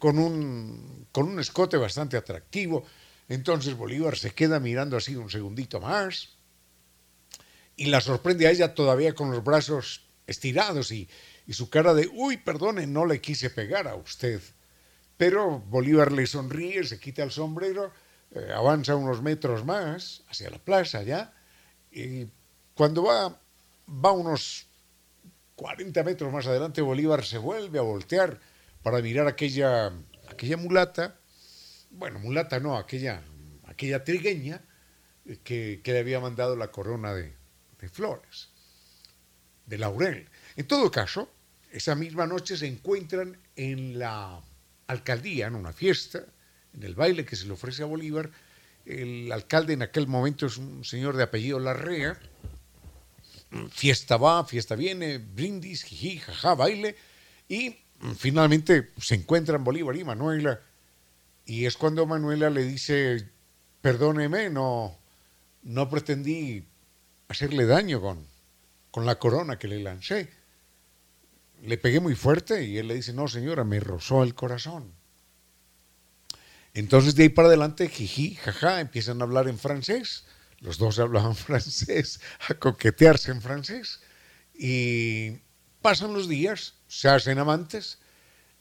[0.00, 2.84] con un, con un escote bastante atractivo.
[3.28, 6.30] Entonces Bolívar se queda mirando así un segundito más
[7.76, 11.08] y la sorprende a ella todavía con los brazos estirados y,
[11.46, 14.42] y su cara de, uy, perdone, no le quise pegar a usted.
[15.20, 17.92] Pero Bolívar le sonríe, se quita el sombrero,
[18.30, 21.34] eh, avanza unos metros más hacia la plaza ya,
[21.92, 22.26] y
[22.74, 23.38] cuando va,
[23.86, 24.66] va unos
[25.56, 28.40] 40 metros más adelante, Bolívar se vuelve a voltear
[28.82, 29.92] para mirar aquella,
[30.30, 31.18] aquella mulata,
[31.90, 33.22] bueno, mulata no, aquella,
[33.66, 34.62] aquella trigueña
[35.44, 37.34] que, le había mandado la corona de,
[37.78, 38.48] de flores,
[39.66, 40.30] de laurel.
[40.56, 41.28] En todo caso,
[41.70, 44.40] esa misma noche se encuentran en la
[44.90, 46.24] alcaldía, en una fiesta,
[46.74, 48.30] en el baile que se le ofrece a Bolívar.
[48.84, 52.18] El alcalde en aquel momento es un señor de apellido Larrea.
[53.70, 56.96] Fiesta va, fiesta viene, brindis, jiji, jaja, baile.
[57.48, 57.76] Y
[58.16, 60.60] finalmente se encuentran Bolívar y Manuela.
[61.44, 63.28] Y es cuando Manuela le dice,
[63.80, 64.96] perdóneme, no,
[65.62, 66.64] no pretendí
[67.28, 68.24] hacerle daño con,
[68.90, 70.39] con la corona que le lancé
[71.62, 74.92] le pegué muy fuerte y él le dice, no señora, me rozó el corazón.
[76.72, 80.24] Entonces de ahí para adelante, jiji, jaja, empiezan a hablar en francés.
[80.60, 84.00] Los dos hablaban francés, a coquetearse en francés.
[84.54, 85.38] Y
[85.82, 87.98] pasan los días, se hacen amantes.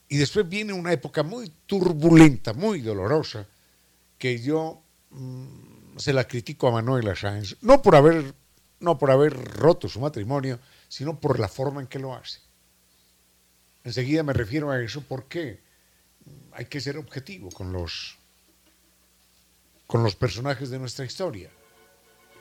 [0.07, 3.45] Y después viene una época muy turbulenta, muy dolorosa,
[4.17, 4.81] que yo
[5.11, 7.57] mm, se la critico a Manuela Sáenz.
[7.61, 8.33] No por, haber,
[8.79, 12.39] no por haber roto su matrimonio, sino por la forma en que lo hace.
[13.89, 15.61] Enseguida me refiero a eso porque
[16.51, 18.19] hay que ser objetivo con los,
[19.87, 21.49] con los personajes de nuestra historia.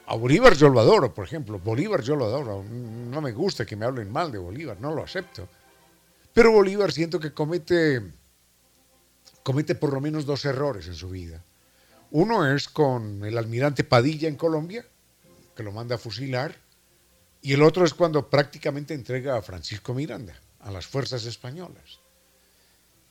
[0.05, 1.57] A Bolívar yo lo adoro, por ejemplo.
[1.57, 2.63] Bolívar yo lo adoro.
[2.63, 5.49] No me gusta que me hablen mal de Bolívar, no lo acepto.
[6.33, 8.03] Pero Bolívar siento que comete,
[9.41, 11.43] comete por lo menos dos errores en su vida.
[12.11, 14.85] Uno es con el almirante Padilla en Colombia,
[15.55, 16.55] que lo manda a fusilar,
[17.41, 21.99] y el otro es cuando prácticamente entrega a Francisco Miranda a las fuerzas españolas.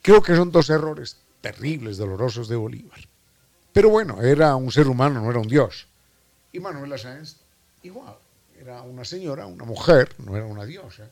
[0.03, 3.01] Creo que son dos errores terribles, dolorosos de Bolívar.
[3.73, 5.87] Pero bueno, era un ser humano, no era un dios.
[6.53, 7.37] Y Manuela Sáenz,
[7.83, 8.17] igual,
[8.61, 11.09] era una señora, una mujer, no era una diosa.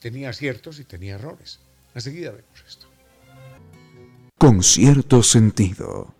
[0.00, 1.60] Tenía aciertos y tenía errores.
[1.94, 2.86] Enseguida vemos esto.
[4.38, 6.14] Con cierto sentido.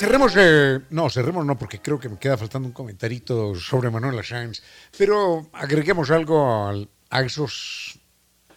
[0.00, 4.22] Cerremos, eh, no, cerremos no, porque creo que me queda faltando un comentarito sobre Manuela
[4.22, 4.62] Sáenz,
[4.96, 8.00] pero agreguemos algo a esos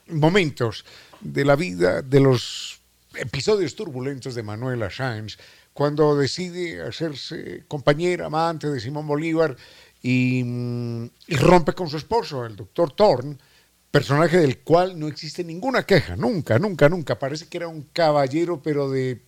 [0.07, 0.85] momentos
[1.19, 2.79] de la vida, de los
[3.15, 5.37] episodios turbulentos de Manuela Sáenz,
[5.73, 9.57] cuando decide hacerse compañera, amante de Simón Bolívar
[10.01, 13.37] y, mm, y rompe con su esposo, el doctor Thorne,
[13.91, 17.19] personaje del cual no existe ninguna queja, nunca, nunca, nunca.
[17.19, 19.21] Parece que era un caballero, pero de,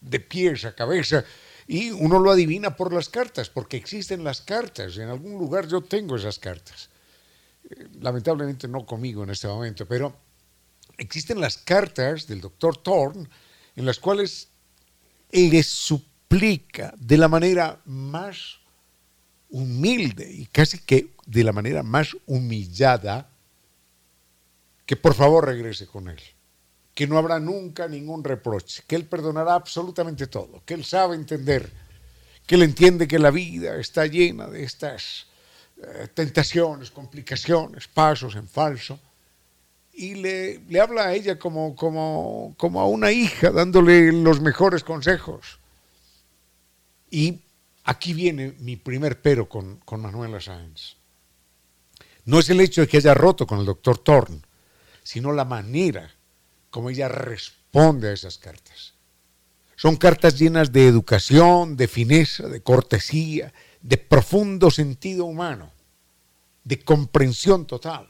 [0.00, 1.26] de pies a cabeza.
[1.68, 4.96] Y uno lo adivina por las cartas, porque existen las cartas.
[4.96, 6.88] En algún lugar yo tengo esas cartas.
[7.70, 10.16] Eh, lamentablemente no conmigo en este momento, pero
[10.96, 13.28] existen las cartas del doctor Thorne
[13.76, 14.48] en las cuales
[15.30, 18.58] él le suplica de la manera más
[19.50, 23.30] humilde y casi que de la manera más humillada
[24.84, 26.20] que por favor regrese con él,
[26.98, 31.70] que no habrá nunca ningún reproche, que él perdonará absolutamente todo, que él sabe entender,
[32.44, 35.28] que él entiende que la vida está llena de estas
[35.80, 38.98] eh, tentaciones, complicaciones, pasos en falso,
[39.92, 44.82] y le, le habla a ella como, como, como a una hija, dándole los mejores
[44.82, 45.60] consejos.
[47.12, 47.42] Y
[47.84, 50.96] aquí viene mi primer pero con, con Manuela Sáenz.
[52.24, 54.40] No es el hecho de que haya roto con el doctor Thorne,
[55.04, 56.17] sino la manera
[56.70, 58.94] como ella responde a esas cartas.
[59.76, 65.72] Son cartas llenas de educación, de fineza, de cortesía, de profundo sentido humano,
[66.64, 68.08] de comprensión total,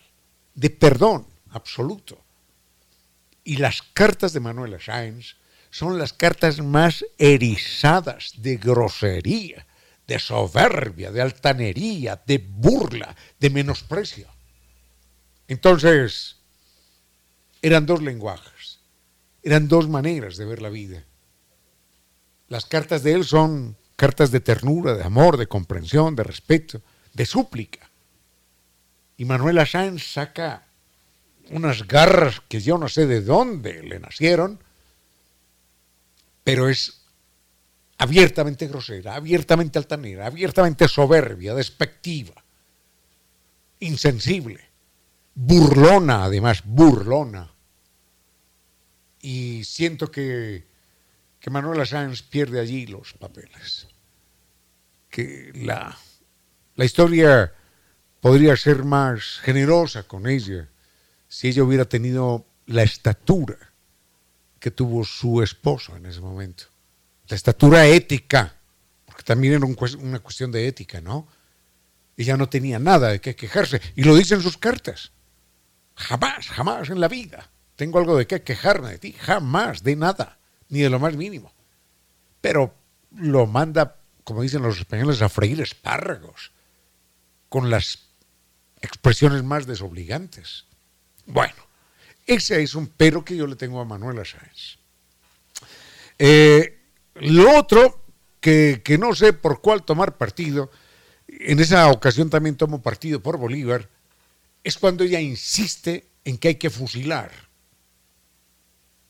[0.54, 2.24] de perdón absoluto.
[3.44, 5.36] Y las cartas de Manuela Sáenz
[5.70, 9.66] son las cartas más erizadas de grosería,
[10.06, 14.26] de soberbia, de altanería, de burla, de menosprecio.
[15.46, 16.37] Entonces,
[17.62, 18.80] eran dos lenguajes,
[19.42, 21.04] eran dos maneras de ver la vida.
[22.48, 26.80] Las cartas de él son cartas de ternura, de amor, de comprensión, de respeto,
[27.12, 27.90] de súplica.
[29.16, 30.66] Y Manuela Sáenz saca
[31.50, 34.60] unas garras que yo no sé de dónde le nacieron,
[36.44, 37.02] pero es
[37.98, 42.44] abiertamente grosera, abiertamente altanera, abiertamente soberbia, despectiva,
[43.80, 44.67] insensible
[45.40, 47.54] burlona, además, burlona.
[49.20, 50.66] Y siento que,
[51.38, 53.86] que Manuela Sáenz pierde allí los papeles.
[55.08, 55.96] Que la,
[56.74, 57.54] la historia
[58.20, 60.68] podría ser más generosa con ella
[61.28, 63.58] si ella hubiera tenido la estatura
[64.58, 66.64] que tuvo su esposo en ese momento.
[67.28, 68.56] La estatura ética,
[69.06, 71.28] porque también era una cuestión de ética, ¿no?
[72.16, 75.12] Ella no tenía nada de qué quejarse, y lo dicen sus cartas.
[75.98, 80.38] Jamás, jamás en la vida tengo algo de qué quejarme de ti, jamás, de nada,
[80.68, 81.52] ni de lo más mínimo.
[82.40, 82.74] Pero
[83.16, 86.52] lo manda, como dicen los españoles, a freír espárragos,
[87.48, 88.00] con las
[88.80, 90.66] expresiones más desobligantes.
[91.26, 91.54] Bueno,
[92.26, 94.78] ese es un pero que yo le tengo a Manuela Sáenz.
[96.18, 96.80] Eh,
[97.14, 98.04] lo otro,
[98.40, 100.70] que, que no sé por cuál tomar partido,
[101.26, 103.88] en esa ocasión también tomo partido por Bolívar,
[104.68, 107.30] es cuando ella insiste en que hay que fusilar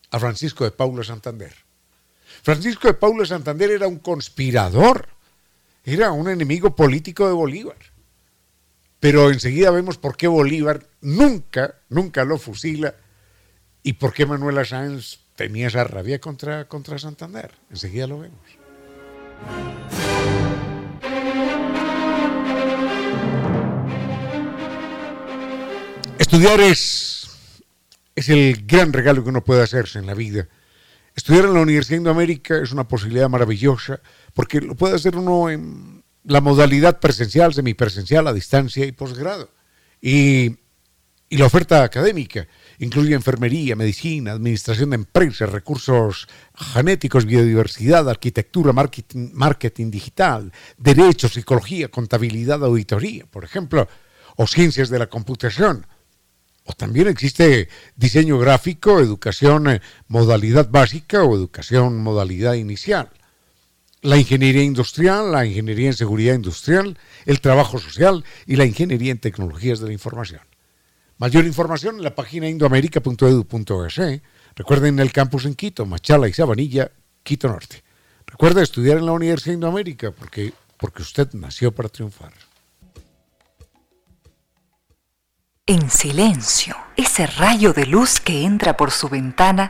[0.09, 1.53] a Francisco de Paula Santander.
[2.41, 5.09] Francisco de Paula Santander era un conspirador,
[5.83, 7.75] era un enemigo político de Bolívar.
[9.01, 12.95] Pero enseguida vemos por qué Bolívar nunca, nunca lo fusila
[13.83, 17.51] y por qué Manuela Sáenz tenía esa rabia contra, contra Santander.
[17.69, 18.39] Enseguida lo vemos.
[26.31, 27.27] Estudiar es,
[28.13, 30.47] es el gran regalo que uno puede hacerse en la vida.
[31.15, 33.99] Estudiar en la Universidad de Indoamérica es una posibilidad maravillosa
[34.35, 39.49] porque lo puede hacer uno en la modalidad presencial, semipresencial, a distancia y posgrado.
[39.99, 40.55] Y,
[41.29, 49.31] y la oferta académica incluye enfermería, medicina, administración de empresas, recursos genéticos, biodiversidad, arquitectura, marketing,
[49.33, 53.87] marketing digital, derecho, psicología, contabilidad, auditoría, por ejemplo,
[54.35, 55.87] o ciencias de la computación
[56.69, 63.09] o también existe diseño gráfico, educación eh, modalidad básica o educación modalidad inicial.
[64.03, 66.95] La ingeniería industrial, la ingeniería en seguridad industrial,
[67.25, 70.41] el trabajo social y la ingeniería en tecnologías de la información.
[71.17, 73.97] Mayor información en la página indoamerica.edu.es.
[73.97, 74.21] E.
[74.55, 76.91] Recuerden el campus en Quito, Machala y Sabanilla,
[77.23, 77.83] Quito Norte.
[78.27, 82.31] Recuerda estudiar en la Universidad de Indoamérica porque, porque usted nació para triunfar.
[85.69, 89.69] En silencio, ese rayo de luz que entra por su ventana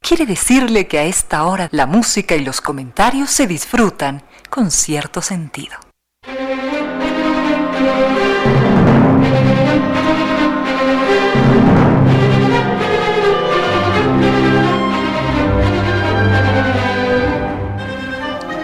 [0.00, 5.20] quiere decirle que a esta hora la música y los comentarios se disfrutan con cierto
[5.20, 5.76] sentido.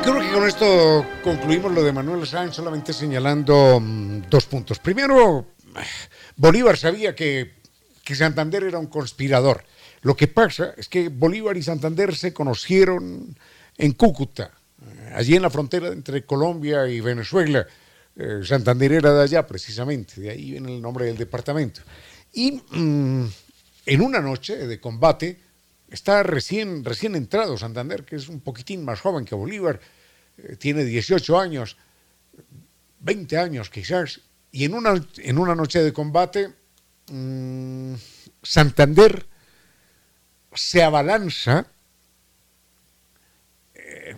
[0.04, 4.78] Creo que con esto concluimos lo de Manuel Sáenz solamente señalando mm, dos puntos.
[4.78, 5.48] Primero,
[6.36, 7.54] Bolívar sabía que,
[8.04, 9.64] que Santander era un conspirador.
[10.02, 13.36] Lo que pasa es que Bolívar y Santander se conocieron
[13.76, 14.52] en Cúcuta,
[15.14, 17.66] allí en la frontera entre Colombia y Venezuela.
[18.14, 21.80] Eh, Santander era de allá precisamente, de ahí viene el nombre del departamento.
[22.32, 23.26] Y mm,
[23.86, 25.38] en una noche de combate
[25.90, 29.80] está recién, recién entrado Santander, que es un poquitín más joven que Bolívar,
[30.38, 31.76] eh, tiene 18 años,
[33.00, 34.20] 20 años quizás,
[34.52, 36.52] y en una, en una noche de combate
[37.10, 37.94] mm,
[38.42, 39.26] Santander
[40.54, 41.66] se abalanza
[43.74, 44.16] eh,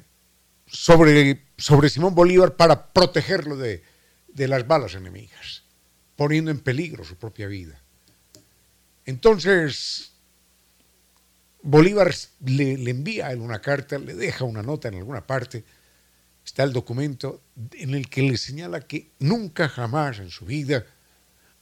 [0.67, 3.83] sobre, sobre Simón Bolívar para protegerlo de,
[4.29, 5.65] de las balas enemigas,
[6.17, 7.81] poniendo en peligro su propia vida.
[9.05, 10.13] Entonces,
[11.63, 12.15] Bolívar
[12.45, 15.65] le, le, envía a él una carta, le deja una nota en alguna parte,
[16.49, 17.43] está el documento
[17.73, 20.87] en el que le señala que nunca jamás en su vida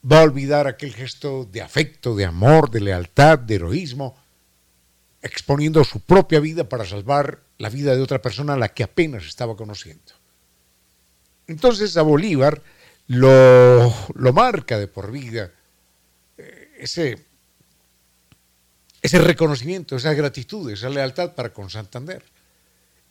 [0.00, 4.16] va a olvidar aquel gesto de afecto, de amor, de lealtad, de heroísmo,
[5.22, 9.26] exponiendo su propia vida para salvar la vida de otra persona a la que apenas
[9.26, 10.12] estaba conociendo.
[11.48, 12.62] Entonces a Bolívar
[13.08, 15.50] lo, lo marca de por vida
[16.38, 17.26] eh, ese,
[19.02, 22.35] ese reconocimiento, esa gratitud, esa lealtad para con Santander.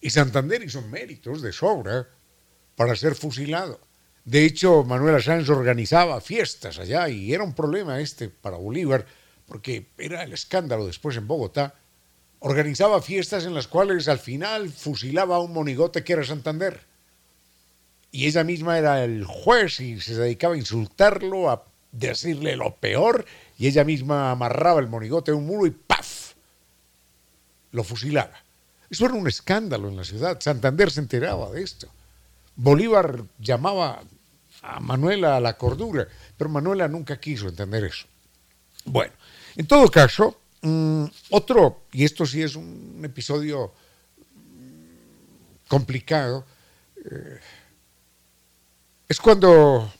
[0.02, 2.08] Y Santander hizo méritos de sobra
[2.76, 3.80] para ser fusilado.
[4.24, 9.06] De hecho, Manuel Sáenz organizaba fiestas allá y era un problema este para Bolívar,
[9.46, 11.76] porque era el escándalo después en Bogotá.
[12.40, 16.82] Organizaba fiestas en las cuales al final fusilaba a un monigote que era Santander
[18.16, 23.26] y ella misma era el juez y se dedicaba a insultarlo, a decirle lo peor,
[23.58, 26.32] y ella misma amarraba el monigote a un muro y ¡paf!
[27.72, 28.45] lo fusilaba.
[28.90, 30.40] Eso era un escándalo en la ciudad.
[30.40, 31.88] Santander se enteraba de esto.
[32.56, 34.02] Bolívar llamaba
[34.62, 36.08] a Manuela a la cordura,
[36.38, 38.08] pero Manuela nunca quiso entender eso.
[38.86, 39.14] Bueno,
[39.56, 43.74] en todo caso, mmm, otro, y esto sí es un episodio
[45.68, 46.46] complicado,
[46.98, 47.40] eh,
[49.08, 49.92] es cuando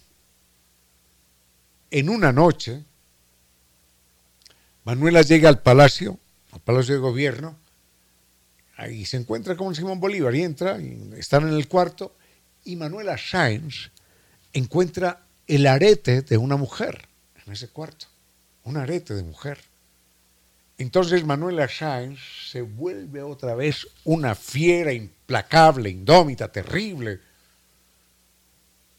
[1.92, 2.84] en una noche
[4.84, 6.20] Manuela llega al palacio,
[6.52, 7.58] al palacio de gobierno,
[8.78, 10.78] ahí se encuentra con Simón Bolívar y entra,
[11.18, 12.16] están en el cuarto,
[12.64, 13.92] y Manuela Sáenz
[14.54, 17.08] encuentra el arete de una mujer
[17.46, 18.08] en ese cuarto,
[18.64, 19.60] un arete de mujer.
[20.78, 22.20] Entonces Manuela Sáenz
[22.52, 27.22] se vuelve otra vez una fiera implacable, indómita, terrible,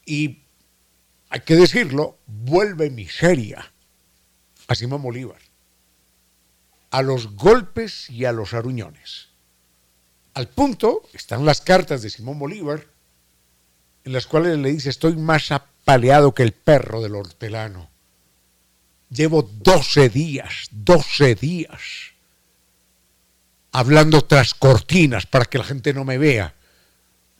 [0.06, 0.42] y,
[1.28, 3.72] hay que decirlo, vuelve miseria
[4.68, 5.40] a Simón Bolívar,
[6.90, 9.35] a los golpes y a los aruñones.
[10.36, 12.84] Al punto están las cartas de Simón Bolívar,
[14.04, 17.88] en las cuales le dice, estoy más apaleado que el perro del hortelano.
[19.08, 21.80] Llevo 12 días, 12 días,
[23.72, 26.54] hablando tras cortinas para que la gente no me vea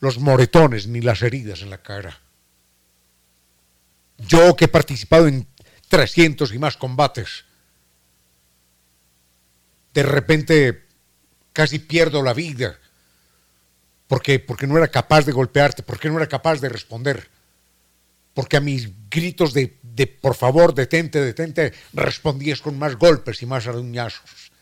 [0.00, 2.18] los moretones ni las heridas en la cara.
[4.16, 5.46] Yo que he participado en
[5.90, 7.44] 300 y más combates,
[9.92, 10.86] de repente
[11.52, 12.78] casi pierdo la vida
[14.08, 17.28] porque, porque no era capaz de golpearte, porque no era capaz de responder,
[18.34, 23.46] porque a mis gritos de, de por favor, detente, detente, respondías con más golpes y
[23.46, 24.52] más arañazos,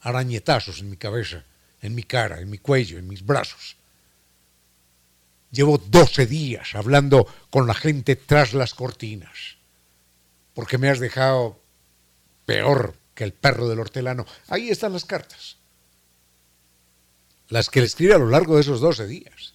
[0.00, 1.44] arañetazos en mi cabeza,
[1.80, 3.76] en mi cara, en mi cuello, en mis brazos.
[5.50, 9.56] Llevo 12 días hablando con la gente tras las cortinas,
[10.54, 11.60] porque me has dejado
[12.44, 14.26] peor que el perro del hortelano.
[14.48, 15.55] Ahí están las cartas,
[17.48, 19.54] las que le escribe a lo largo de esos 12 días.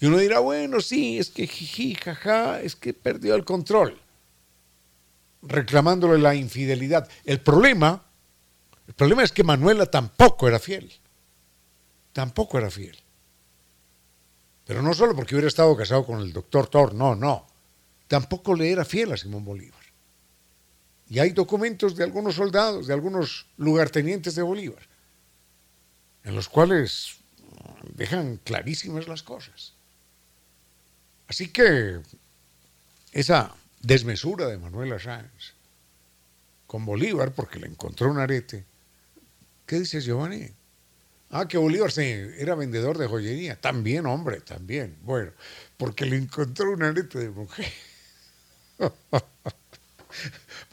[0.00, 4.00] Y uno dirá, bueno, sí, es que jiji, jaja, es que perdió el control,
[5.42, 7.08] reclamándole la infidelidad.
[7.24, 8.04] El problema,
[8.86, 10.92] el problema es que Manuela tampoco era fiel,
[12.12, 12.96] tampoco era fiel.
[14.66, 17.46] Pero no solo porque hubiera estado casado con el doctor Thor, no, no.
[18.08, 19.84] Tampoco le era fiel a Simón Bolívar.
[21.08, 24.88] Y hay documentos de algunos soldados, de algunos lugartenientes de Bolívar,
[26.24, 27.16] en los cuales
[27.94, 29.74] dejan clarísimas las cosas.
[31.28, 32.00] Así que
[33.12, 35.54] esa desmesura de Manuela Sáenz
[36.66, 38.64] con Bolívar, porque le encontró un arete,
[39.66, 40.50] ¿Qué dice Giovanni?
[41.30, 43.60] Ah, que Bolívar sí, era vendedor de joyería.
[43.60, 44.96] También, hombre, también.
[45.02, 45.32] Bueno,
[45.76, 47.72] porque le encontró un arete de mujer.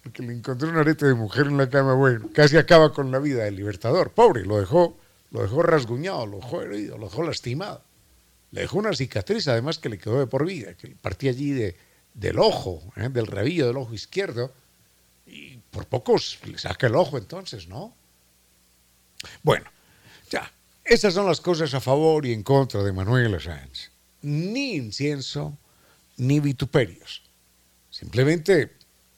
[0.04, 1.93] porque le encontró un arete de mujer en la cama.
[1.93, 4.12] Bueno, casi acaba con la vida del libertador.
[4.12, 4.99] Pobre, lo dejó,
[5.32, 7.84] lo dejó rasguñado, lo dejó herido, lo dejó lastimado.
[8.52, 11.76] Le dejó una cicatriz, además, que le quedó de por vida, que partía allí de,
[12.14, 13.10] del ojo, ¿eh?
[13.10, 14.54] del rabillo del ojo izquierdo.
[15.26, 17.96] Y por pocos le saca el ojo entonces, ¿no?
[19.42, 19.70] Bueno,
[20.30, 20.52] ya,
[20.84, 23.92] esas son las cosas a favor y en contra de Manuel Sáenz.
[24.24, 25.58] Ni incienso,
[26.18, 27.22] ni vituperios.
[27.90, 28.74] Simplemente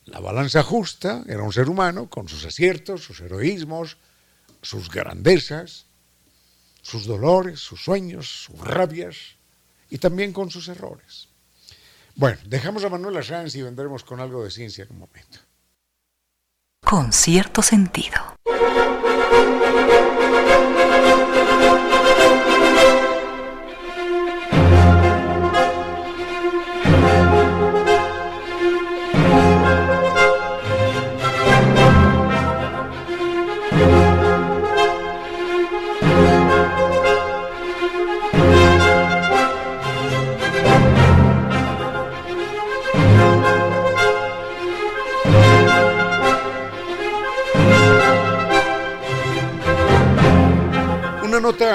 [0.06, 3.98] la balanza justa era un ser humano con sus aciertos, sus heroísmos,
[4.62, 5.86] sus grandezas,
[6.84, 9.16] sus dolores, sus sueños, sus rabias
[9.90, 11.30] y también con sus errores.
[12.16, 15.40] Bueno, dejamos a Manuel Sáenz y vendremos con algo de ciencia en un momento.
[16.82, 18.38] Con cierto sentido.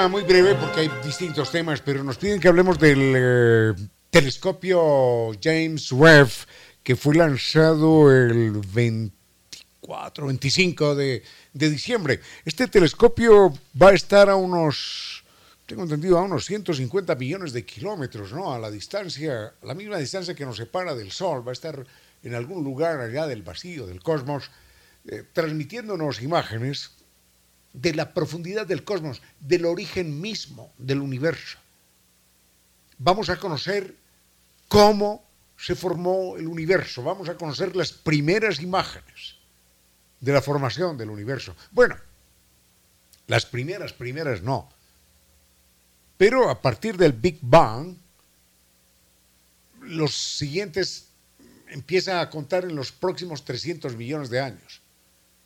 [0.07, 3.73] Muy breve porque hay distintos temas, pero nos piden que hablemos del eh,
[4.09, 6.29] telescopio James Webb
[6.83, 11.23] que fue lanzado el 24, 25 de,
[11.53, 12.21] de diciembre.
[12.45, 15.25] Este telescopio va a estar a unos,
[15.65, 18.53] tengo entendido, a unos 150 millones de kilómetros, ¿no?
[18.53, 21.85] A la distancia, la misma distancia que nos separa del Sol, va a estar
[22.23, 24.49] en algún lugar allá del vacío, del cosmos,
[25.07, 26.91] eh, transmitiéndonos imágenes
[27.81, 31.57] de la profundidad del cosmos, del origen mismo del universo.
[32.97, 33.95] Vamos a conocer
[34.67, 35.23] cómo
[35.57, 39.35] se formó el universo, vamos a conocer las primeras imágenes
[40.19, 41.55] de la formación del universo.
[41.71, 41.97] Bueno,
[43.27, 44.69] las primeras, primeras no.
[46.17, 47.95] Pero a partir del Big Bang,
[49.81, 51.07] los siguientes
[51.69, 54.81] empiezan a contar en los próximos 300 millones de años.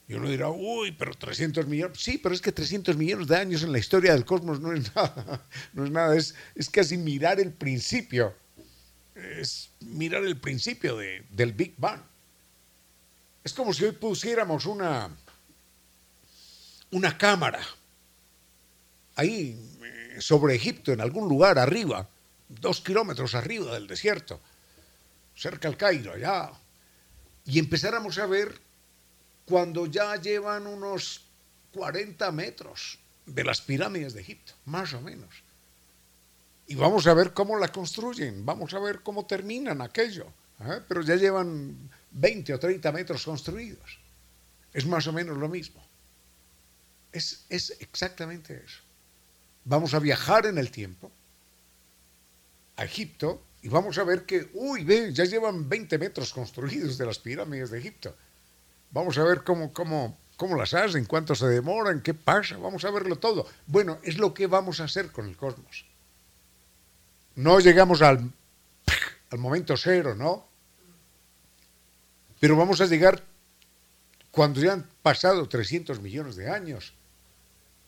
[0.07, 1.99] Y uno dirá, uy, pero 300 millones.
[1.99, 4.93] Sí, pero es que 300 millones de años en la historia del cosmos no es
[4.95, 5.45] nada.
[5.73, 8.35] No es nada, es, es casi mirar el principio.
[9.15, 12.01] Es mirar el principio de, del Big Bang.
[13.43, 15.09] Es como si hoy pusiéramos una,
[16.91, 17.59] una cámara
[19.15, 22.07] ahí eh, sobre Egipto, en algún lugar arriba,
[22.47, 24.39] dos kilómetros arriba del desierto,
[25.35, 26.51] cerca al Cairo, allá,
[27.45, 28.59] y empezáramos a ver
[29.45, 31.21] cuando ya llevan unos
[31.73, 35.43] 40 metros de las pirámides de Egipto, más o menos.
[36.67, 40.27] Y vamos a ver cómo la construyen, vamos a ver cómo terminan aquello.
[40.61, 40.81] ¿eh?
[40.87, 43.99] Pero ya llevan 20 o 30 metros construidos.
[44.71, 45.85] Es más o menos lo mismo.
[47.11, 48.79] Es, es exactamente eso.
[49.65, 51.11] Vamos a viajar en el tiempo
[52.75, 57.05] a Egipto y vamos a ver que, uy, ve, ya llevan 20 metros construidos de
[57.05, 58.15] las pirámides de Egipto.
[58.93, 62.91] Vamos a ver cómo, cómo, cómo las hacen, cuánto se demoran, qué pasa, vamos a
[62.91, 63.47] verlo todo.
[63.65, 65.85] Bueno, es lo que vamos a hacer con el cosmos.
[67.35, 68.31] No llegamos al,
[69.31, 70.45] al momento cero, ¿no?
[72.39, 73.23] Pero vamos a llegar
[74.29, 76.93] cuando ya han pasado 300 millones de años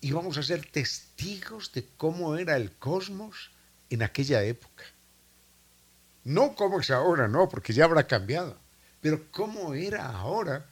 [0.01, 3.51] y vamos a ser testigos de cómo era el cosmos
[3.91, 4.83] en aquella época.
[6.23, 8.57] No cómo es ahora, no, porque ya habrá cambiado,
[9.01, 10.65] pero cómo era ahora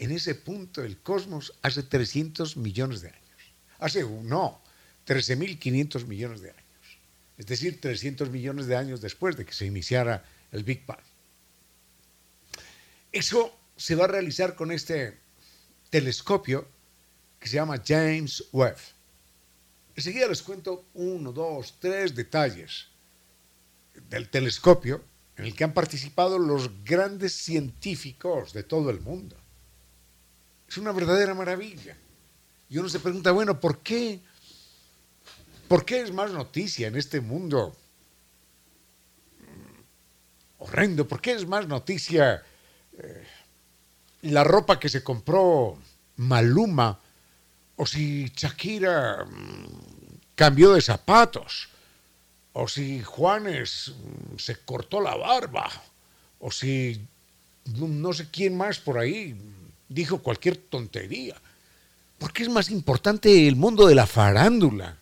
[0.00, 3.20] en ese punto el cosmos hace 300 millones de años.
[3.78, 4.62] Hace, no,
[5.06, 6.64] 13.500 millones de años.
[7.36, 11.04] Es decir, 300 millones de años después de que se iniciara el Big Bang.
[13.12, 15.18] Eso se va a realizar con este
[15.90, 16.66] telescopio
[17.38, 18.78] que se llama James Webb.
[19.96, 22.86] Enseguida les cuento uno, dos, tres detalles
[24.08, 25.04] del telescopio
[25.36, 29.36] en el que han participado los grandes científicos de todo el mundo.
[30.70, 31.96] Es una verdadera maravilla.
[32.68, 34.20] Y uno se pregunta, bueno, ¿por qué?
[35.66, 37.76] ¿Por qué es más noticia en este mundo
[40.58, 41.08] horrendo?
[41.08, 42.44] ¿Por qué es más noticia
[42.96, 43.26] eh,
[44.22, 45.76] la ropa que se compró
[46.18, 47.00] Maluma?
[47.74, 51.68] O si Shakira mm, cambió de zapatos.
[52.52, 55.68] O si Juanes mm, se cortó la barba.
[56.38, 57.08] O si
[57.64, 59.36] no sé quién más por ahí
[59.90, 61.36] dijo cualquier tontería.
[62.18, 64.96] ¿Por qué es más importante el mundo de la farándula,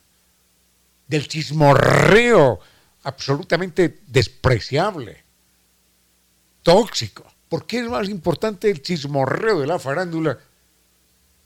[1.06, 2.60] del chismorreo
[3.04, 5.24] absolutamente despreciable,
[6.62, 7.24] tóxico.
[7.48, 10.38] ¿Por qué es más importante el chismorreo de la farándula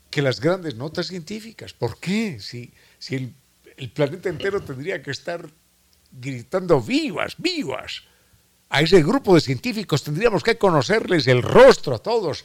[0.09, 1.73] que las grandes notas científicas?
[1.73, 2.39] ¿Por qué?
[2.39, 3.33] Si, si el,
[3.77, 5.49] el planeta entero tendría que estar
[6.11, 8.03] gritando vivas, vivas.
[8.69, 12.43] A ese grupo de científicos tendríamos que conocerles el rostro a todos,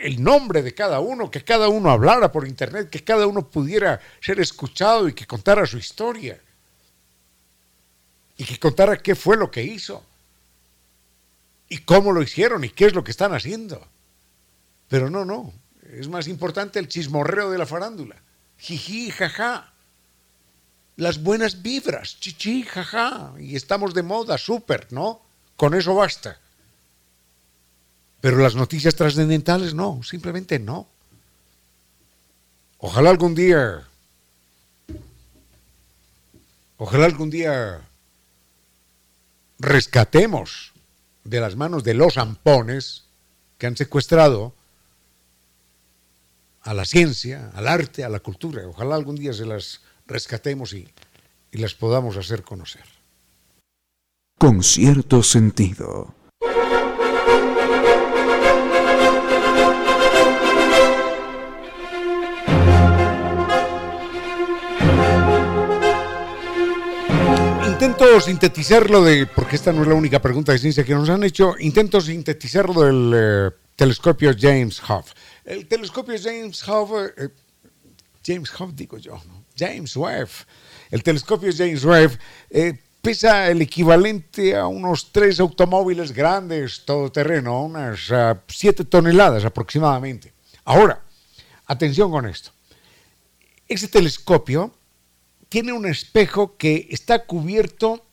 [0.00, 4.00] el nombre de cada uno, que cada uno hablara por internet, que cada uno pudiera
[4.20, 6.40] ser escuchado y que contara su historia.
[8.36, 10.04] Y que contara qué fue lo que hizo.
[11.68, 13.86] Y cómo lo hicieron y qué es lo que están haciendo.
[14.88, 15.52] Pero no, no.
[15.92, 18.16] Es más importante el chismorreo de la farándula.
[18.58, 19.72] Jiji, jaja.
[20.96, 22.20] Las buenas vibras.
[22.20, 23.34] Chichi, jaja.
[23.38, 25.22] Y estamos de moda, súper, ¿no?
[25.56, 26.38] Con eso basta.
[28.20, 30.88] Pero las noticias trascendentales no, simplemente no.
[32.78, 33.86] Ojalá algún día,
[36.76, 37.80] ojalá algún día
[39.58, 40.72] rescatemos
[41.24, 43.04] de las manos de los ampones
[43.58, 44.54] que han secuestrado
[46.62, 48.66] a la ciencia, al arte, a la cultura.
[48.66, 50.88] Ojalá algún día se las rescatemos y,
[51.50, 52.84] y las podamos hacer conocer.
[54.38, 56.14] Con cierto sentido.
[68.08, 71.24] Intento sintetizarlo de, porque esta no es la única pregunta de ciencia que nos han
[71.24, 75.12] hecho, intento sintetizarlo del eh, telescopio James Hubble.
[75.44, 77.28] El telescopio James Hubble, eh,
[78.24, 79.20] James Hubble digo yo,
[79.54, 80.28] James Webb,
[80.90, 88.08] el telescopio James Webb eh, pesa el equivalente a unos tres automóviles grandes, todoterreno, unas
[88.08, 90.32] uh, siete toneladas aproximadamente.
[90.64, 91.02] Ahora,
[91.66, 92.52] atención con esto.
[93.68, 94.72] Ese telescopio
[95.48, 98.04] tiene un espejo que está cubierto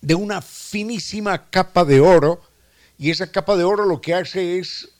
[0.00, 2.42] de una finísima capa de oro
[2.98, 4.90] y esa capa de oro lo que hace es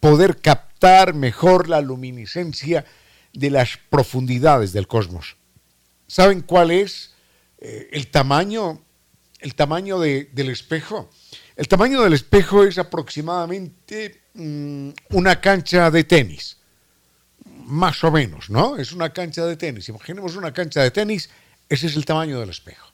[0.00, 2.84] poder captar mejor la luminiscencia
[3.32, 5.36] de las profundidades del cosmos.
[6.06, 7.14] ¿Saben cuál es
[7.58, 8.82] eh, el tamaño,
[9.40, 11.10] el tamaño del espejo?
[11.56, 16.58] El tamaño del espejo es aproximadamente mm, una cancha de tenis
[17.66, 18.76] más o menos, ¿no?
[18.76, 19.88] Es una cancha de tenis.
[19.88, 21.30] Imaginemos una cancha de tenis,
[21.68, 22.88] ese es el tamaño del espejo.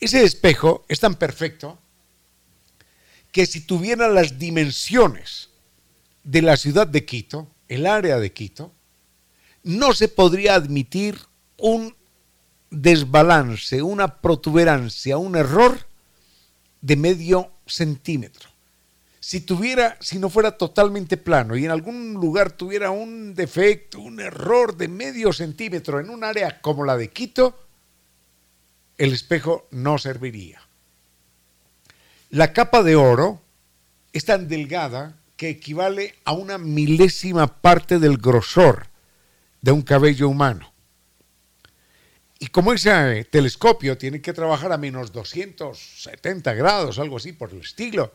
[0.00, 1.78] Ese espejo es tan perfecto
[3.32, 5.50] que si tuviera las dimensiones
[6.22, 8.72] de la ciudad de Quito, el área de Quito,
[9.62, 11.18] no se podría admitir
[11.56, 11.96] un
[12.70, 15.86] desbalance, una protuberancia, un error
[16.80, 18.53] de medio centímetro
[19.26, 24.20] si tuviera, si no fuera totalmente plano y en algún lugar tuviera un defecto, un
[24.20, 27.58] error de medio centímetro en un área como la de Quito,
[28.98, 30.60] el espejo no serviría.
[32.28, 33.40] La capa de oro
[34.12, 38.88] es tan delgada que equivale a una milésima parte del grosor
[39.62, 40.70] de un cabello humano.
[42.38, 47.60] Y como ese telescopio tiene que trabajar a menos 270 grados, algo así por el
[47.60, 48.12] estilo,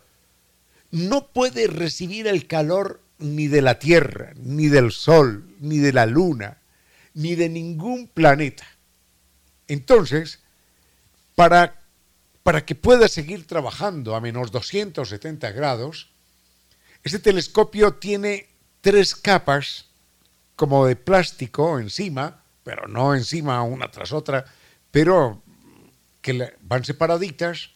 [0.92, 6.06] no puede recibir el calor ni de la Tierra, ni del Sol, ni de la
[6.06, 6.58] Luna,
[7.14, 8.66] ni de ningún planeta.
[9.68, 10.40] Entonces,
[11.36, 11.82] para,
[12.44, 16.10] para que pueda seguir trabajando a menos 270 grados,
[17.04, 18.48] este telescopio tiene
[18.82, 19.86] tres capas
[20.56, 24.46] como de plástico encima, pero no encima una tras otra,
[24.92, 25.42] pero
[26.22, 27.72] que van separaditas.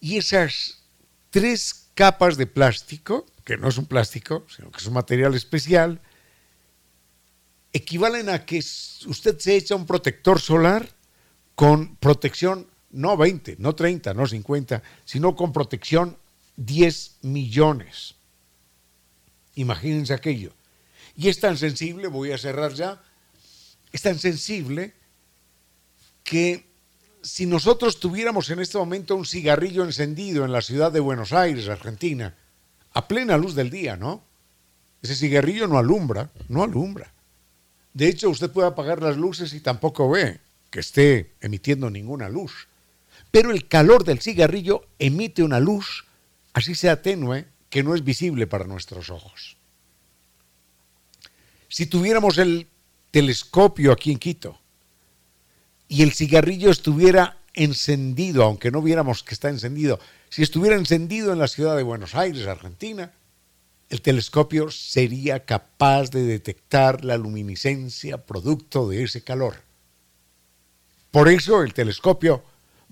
[0.00, 0.85] Y esas
[1.30, 6.00] tres capas de plástico, que no es un plástico, sino que es un material especial,
[7.72, 10.88] equivalen a que usted se echa un protector solar
[11.54, 16.16] con protección no 20, no 30, no 50, sino con protección
[16.56, 18.14] 10 millones.
[19.54, 20.52] Imagínense aquello.
[21.16, 23.02] Y es tan sensible, voy a cerrar ya,
[23.92, 24.94] es tan sensible
[26.24, 26.66] que
[27.26, 31.68] si nosotros tuviéramos en este momento un cigarrillo encendido en la ciudad de Buenos Aires,
[31.68, 32.36] Argentina,
[32.92, 34.22] a plena luz del día, ¿no?
[35.02, 37.12] Ese cigarrillo no alumbra, no alumbra.
[37.94, 40.38] De hecho, usted puede apagar las luces y tampoco ve
[40.70, 42.68] que esté emitiendo ninguna luz.
[43.32, 46.04] Pero el calor del cigarrillo emite una luz,
[46.52, 49.56] así sea tenue, que no es visible para nuestros ojos.
[51.68, 52.68] Si tuviéramos el
[53.10, 54.60] telescopio aquí en Quito,
[55.88, 61.38] y el cigarrillo estuviera encendido, aunque no viéramos que está encendido, si estuviera encendido en
[61.38, 63.12] la ciudad de Buenos Aires, Argentina,
[63.88, 69.62] el telescopio sería capaz de detectar la luminiscencia producto de ese calor.
[71.10, 72.42] Por eso el telescopio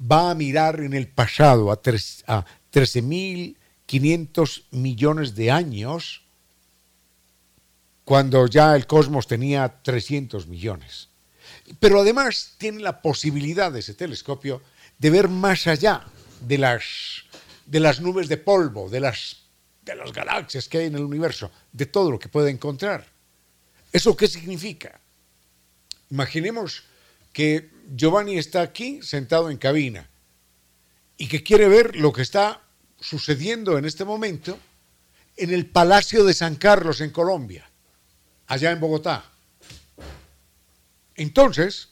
[0.00, 6.22] va a mirar en el pasado a, 13.500 millones de años,
[8.04, 11.08] cuando ya el cosmos tenía 300 millones.
[11.80, 14.62] Pero además tiene la posibilidad de ese telescopio
[14.98, 16.04] de ver más allá
[16.40, 16.84] de las,
[17.66, 19.42] de las nubes de polvo, de las,
[19.82, 23.06] de las galaxias que hay en el universo, de todo lo que puede encontrar.
[23.92, 25.00] ¿Eso qué significa?
[26.10, 26.84] Imaginemos
[27.32, 30.08] que Giovanni está aquí sentado en cabina
[31.16, 32.60] y que quiere ver lo que está
[33.00, 34.58] sucediendo en este momento
[35.36, 37.68] en el Palacio de San Carlos en Colombia,
[38.46, 39.30] allá en Bogotá.
[41.16, 41.90] Entonces,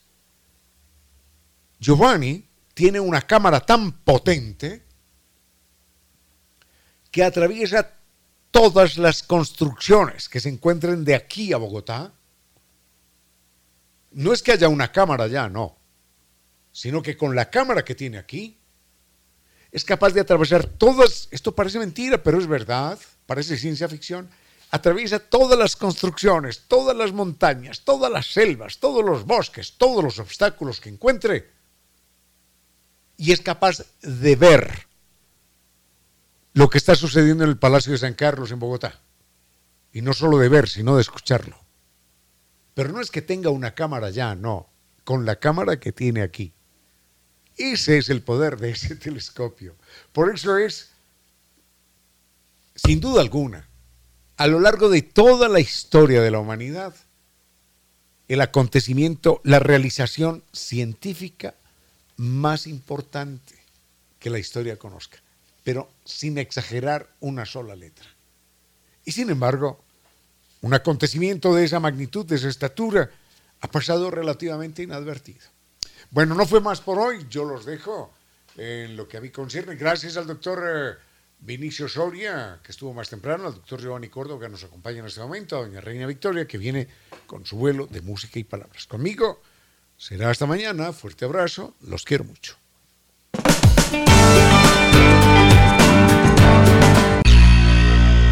[1.78, 4.82] Giovanni tiene una cámara tan potente
[7.10, 7.90] que atraviesa
[8.50, 12.12] todas las construcciones que se encuentren de aquí a Bogotá.
[14.12, 15.76] No es que haya una cámara ya, no,
[16.70, 18.58] sino que con la cámara que tiene aquí,
[19.70, 24.28] es capaz de atravesar todas, esto parece mentira, pero es verdad, parece ciencia ficción,
[24.72, 30.18] atraviesa todas las construcciones, todas las montañas, todas las selvas, todos los bosques, todos los
[30.18, 31.50] obstáculos que encuentre,
[33.18, 34.86] y es capaz de ver
[36.54, 38.98] lo que está sucediendo en el Palacio de San Carlos en Bogotá.
[39.92, 41.62] Y no solo de ver, sino de escucharlo.
[42.74, 44.70] Pero no es que tenga una cámara ya, no,
[45.04, 46.54] con la cámara que tiene aquí.
[47.56, 49.76] Ese es el poder de ese telescopio.
[50.12, 50.92] Por eso es,
[52.74, 53.68] sin duda alguna,
[54.42, 56.92] a lo largo de toda la historia de la humanidad,
[58.26, 61.54] el acontecimiento, la realización científica
[62.16, 63.54] más importante
[64.18, 65.18] que la historia conozca,
[65.62, 68.04] pero sin exagerar una sola letra.
[69.04, 69.80] Y sin embargo,
[70.60, 73.10] un acontecimiento de esa magnitud, de esa estatura,
[73.60, 75.46] ha pasado relativamente inadvertido.
[76.10, 78.12] Bueno, no fue más por hoy, yo los dejo
[78.56, 79.76] en lo que a mí concierne.
[79.76, 81.11] Gracias al doctor eh,
[81.44, 85.20] Vinicio Soria, que estuvo más temprano, al doctor Giovanni Córdoba, que nos acompaña en este
[85.20, 86.86] momento, a doña Reina Victoria, que viene
[87.26, 88.86] con su vuelo de música y palabras.
[88.86, 89.42] Conmigo
[89.96, 92.54] será hasta mañana, fuerte abrazo, los quiero mucho.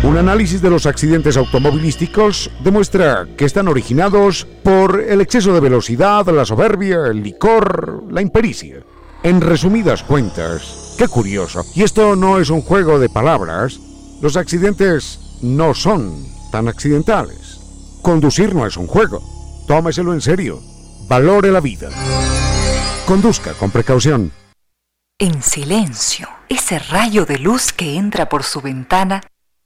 [0.05, 6.27] Un análisis de los accidentes automovilísticos demuestra que están originados por el exceso de velocidad,
[6.29, 8.85] la soberbia, el licor, la impericia.
[9.25, 13.81] En resumidas cuentas, qué curioso, y esto no es un juego de palabras,
[14.21, 17.59] los accidentes no son tan accidentales.
[18.03, 19.23] Conducir no es un juego,
[19.67, 20.61] tómeselo en serio,
[21.09, 21.89] valore la vida.
[23.07, 24.31] Conduzca con precaución.
[25.19, 29.23] En silencio, ese rayo de luz que entra por su ventana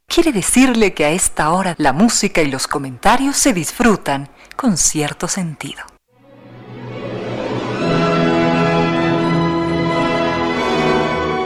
[0.07, 5.27] quiere decirle que a esta hora la música y los comentarios se disfrutan con cierto
[5.27, 5.83] sentido.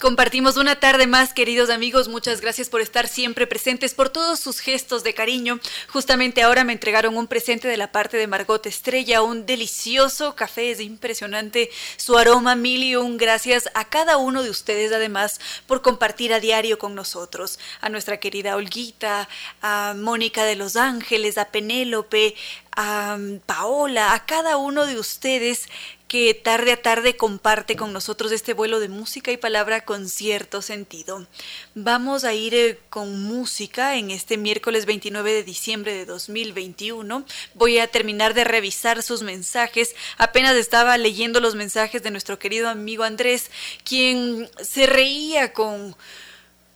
[0.00, 2.08] Compartimos una tarde más, queridos amigos.
[2.08, 5.58] Muchas gracias por estar siempre presentes, por todos sus gestos de cariño.
[5.88, 10.70] Justamente ahora me entregaron un presente de la parte de Margot Estrella, un delicioso café.
[10.70, 12.56] Es impresionante su aroma.
[12.56, 16.94] Mil y un gracias a cada uno de ustedes, además, por compartir a diario con
[16.94, 17.58] nosotros.
[17.80, 19.30] A nuestra querida Olguita,
[19.62, 22.34] a Mónica de Los Ángeles, a Penélope,
[22.76, 25.68] a Paola, a cada uno de ustedes
[26.08, 30.62] que tarde a tarde comparte con nosotros este vuelo de música y palabra con cierto
[30.62, 31.26] sentido.
[31.74, 37.24] Vamos a ir eh, con música en este miércoles 29 de diciembre de 2021.
[37.54, 39.96] Voy a terminar de revisar sus mensajes.
[40.16, 43.50] Apenas estaba leyendo los mensajes de nuestro querido amigo Andrés,
[43.84, 45.96] quien se reía con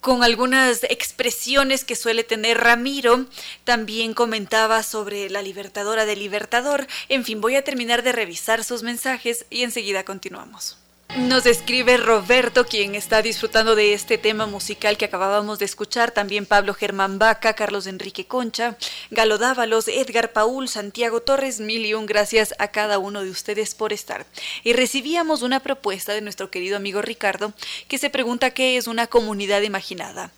[0.00, 3.26] con algunas expresiones que suele tener Ramiro.
[3.64, 6.86] También comentaba sobre la libertadora del libertador.
[7.08, 10.79] En fin, voy a terminar de revisar sus mensajes y enseguida continuamos.
[11.16, 16.12] Nos escribe Roberto, quien está disfrutando de este tema musical que acabábamos de escuchar.
[16.12, 18.76] También Pablo Germán Vaca, Carlos Enrique Concha,
[19.10, 21.58] Galo Dávalos, Edgar Paul, Santiago Torres.
[21.58, 24.24] Mil y un gracias a cada uno de ustedes por estar.
[24.62, 27.54] Y recibíamos una propuesta de nuestro querido amigo Ricardo,
[27.88, 30.30] que se pregunta qué es una comunidad imaginada.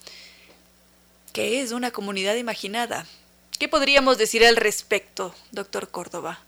[1.34, 3.06] ¿Qué es una comunidad imaginada?
[3.58, 6.40] ¿Qué podríamos decir al respecto, doctor Córdoba?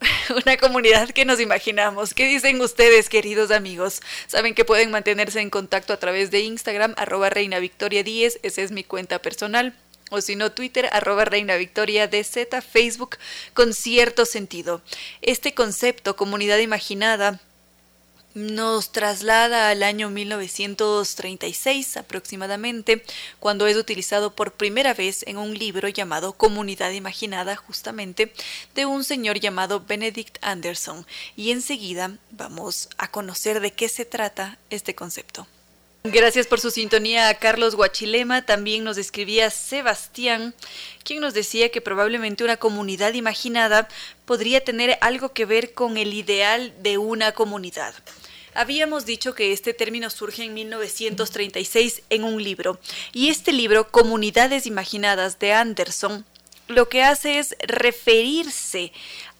[0.44, 2.14] una comunidad que nos imaginamos.
[2.14, 4.00] ¿Qué dicen ustedes, queridos amigos?
[4.26, 8.62] Saben que pueden mantenerse en contacto a través de Instagram, arroba Reina Victoria 10, esa
[8.62, 9.74] es mi cuenta personal.
[10.10, 13.18] O si no, Twitter, arroba Reina Victoria DZ, Facebook,
[13.52, 14.80] con cierto sentido.
[15.20, 17.40] Este concepto, comunidad imaginada,
[18.38, 23.04] nos traslada al año 1936 aproximadamente,
[23.40, 28.32] cuando es utilizado por primera vez en un libro llamado Comunidad Imaginada, justamente,
[28.74, 31.04] de un señor llamado Benedict Anderson.
[31.36, 35.46] Y enseguida vamos a conocer de qué se trata este concepto.
[36.04, 38.42] Gracias por su sintonía a Carlos Guachilema.
[38.42, 40.54] También nos escribía Sebastián,
[41.04, 43.88] quien nos decía que probablemente una comunidad imaginada
[44.24, 47.94] podría tener algo que ver con el ideal de una comunidad.
[48.58, 52.80] Habíamos dicho que este término surge en 1936 en un libro,
[53.12, 56.24] y este libro, Comunidades Imaginadas de Anderson,
[56.66, 58.90] lo que hace es referirse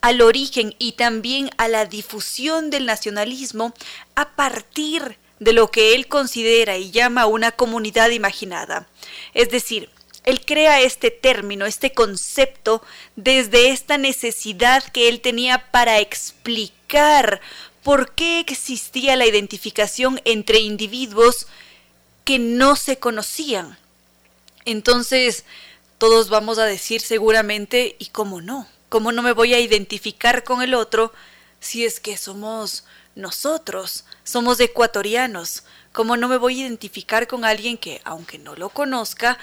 [0.03, 3.75] al origen y también a la difusión del nacionalismo
[4.14, 8.87] a partir de lo que él considera y llama una comunidad imaginada.
[9.35, 9.91] Es decir,
[10.29, 12.83] él crea este término, este concepto,
[13.16, 17.41] desde esta necesidad que él tenía para explicar
[17.83, 21.47] por qué existía la identificación entre individuos
[22.24, 23.79] que no se conocían.
[24.64, 25.45] Entonces,
[25.99, 28.68] todos vamos a decir seguramente, ¿y cómo no?
[28.89, 31.12] ¿Cómo no me voy a identificar con el otro
[31.61, 35.64] si es que somos nosotros, somos ecuatorianos?
[35.93, 39.39] ¿Cómo no me voy a identificar con alguien que, aunque no lo conozca,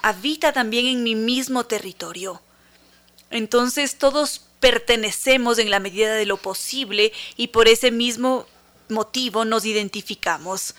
[0.00, 2.42] habita también en mi mismo territorio?
[3.30, 8.46] Entonces todos pertenecemos en la medida de lo posible y por ese mismo
[8.88, 10.76] motivo nos identificamos.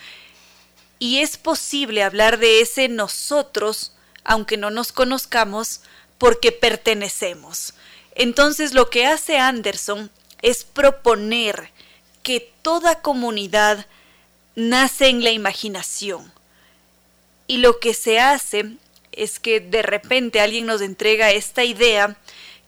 [0.99, 3.91] Y es posible hablar de ese nosotros,
[4.23, 5.81] aunque no nos conozcamos,
[6.17, 7.73] porque pertenecemos.
[8.15, 10.09] Entonces lo que hace Anderson
[10.41, 11.69] es proponer
[12.23, 13.85] que toda comunidad
[14.55, 16.31] nace en la imaginación.
[17.47, 18.77] Y lo que se hace
[19.11, 22.15] es que de repente alguien nos entrega esta idea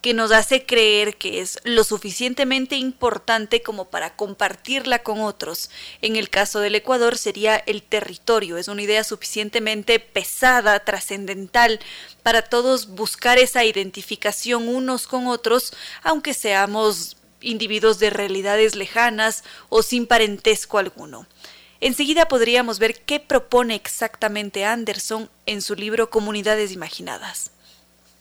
[0.06, 5.72] que nos hace creer que es lo suficientemente importante como para compartirla con otros.
[6.04, 11.80] En el caso del Ecuador sería el territorio, es una idea suficientemente pesada, trascendental,
[12.22, 19.82] para todos buscar esa identificación unos con otros, aunque seamos individuos de realidades lejanas o
[19.82, 21.26] sin parentesco alguno.
[21.82, 27.55] Enseguida podríamos ver qué propone exactamente Anderson en su libro Comunidades Imaginadas.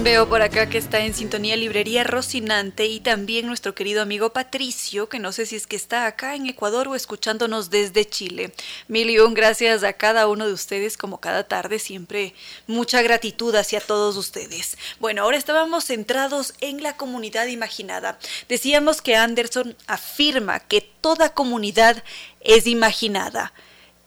[0.04, 5.08] Veo por acá que está en sintonía Librería Rocinante y también nuestro querido amigo Patricio,
[5.08, 8.52] que no sé si es que está acá en Ecuador o escuchándonos desde Chile.
[8.86, 12.34] Mil y un gracias a cada uno de ustedes, como cada tarde, siempre
[12.66, 14.76] mucha gratitud hacia todos ustedes.
[15.00, 18.18] Bueno, ahora estábamos centrados en la comunidad imaginada.
[18.46, 22.04] Decíamos que Anderson afirma que toda comunidad
[22.40, 23.54] es imaginada.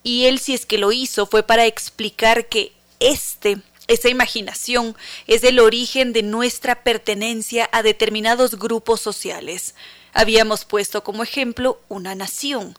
[0.04, 3.58] Y él, si es que lo hizo, fue para explicar que este
[3.88, 4.96] esa imaginación
[5.28, 9.76] es el origen de nuestra pertenencia a determinados grupos sociales.
[10.14, 12.76] Habíamos puesto como ejemplo una nación.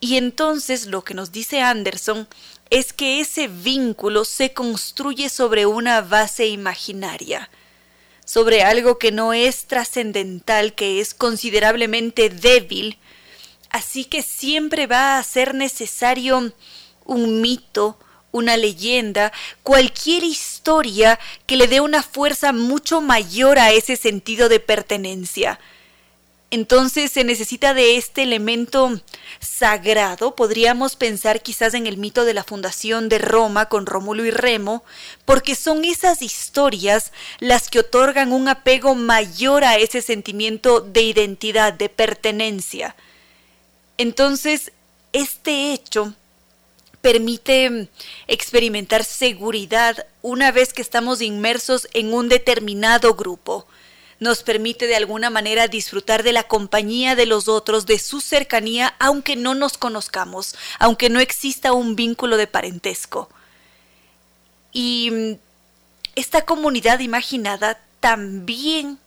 [0.00, 2.28] Y entonces lo que nos dice Anderson
[2.70, 7.50] es que ese vínculo se construye sobre una base imaginaria,
[8.24, 12.98] sobre algo que no es trascendental, que es considerablemente débil,
[13.70, 16.52] así que siempre va a ser necesario
[17.04, 17.98] un mito,
[18.30, 24.60] una leyenda, cualquier historia que le dé una fuerza mucho mayor a ese sentido de
[24.60, 25.58] pertenencia.
[26.50, 29.02] Entonces se necesita de este elemento
[29.38, 34.30] sagrado, podríamos pensar quizás en el mito de la fundación de Roma con Rómulo y
[34.30, 34.82] Remo,
[35.26, 41.74] porque son esas historias las que otorgan un apego mayor a ese sentimiento de identidad,
[41.74, 42.96] de pertenencia.
[43.98, 44.72] Entonces,
[45.12, 46.14] este hecho
[47.00, 47.88] permite
[48.26, 53.66] experimentar seguridad una vez que estamos inmersos en un determinado grupo.
[54.20, 58.94] Nos permite de alguna manera disfrutar de la compañía de los otros, de su cercanía,
[58.98, 63.28] aunque no nos conozcamos, aunque no exista un vínculo de parentesco.
[64.72, 65.38] Y
[66.16, 68.98] esta comunidad imaginada también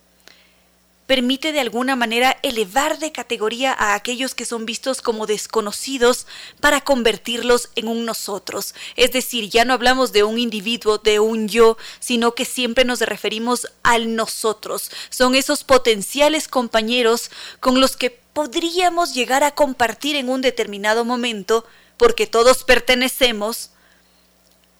[1.06, 6.26] permite de alguna manera elevar de categoría a aquellos que son vistos como desconocidos
[6.60, 8.74] para convertirlos en un nosotros.
[8.96, 13.00] Es decir, ya no hablamos de un individuo, de un yo, sino que siempre nos
[13.00, 14.90] referimos al nosotros.
[15.10, 17.30] Son esos potenciales compañeros
[17.60, 23.70] con los que podríamos llegar a compartir en un determinado momento, porque todos pertenecemos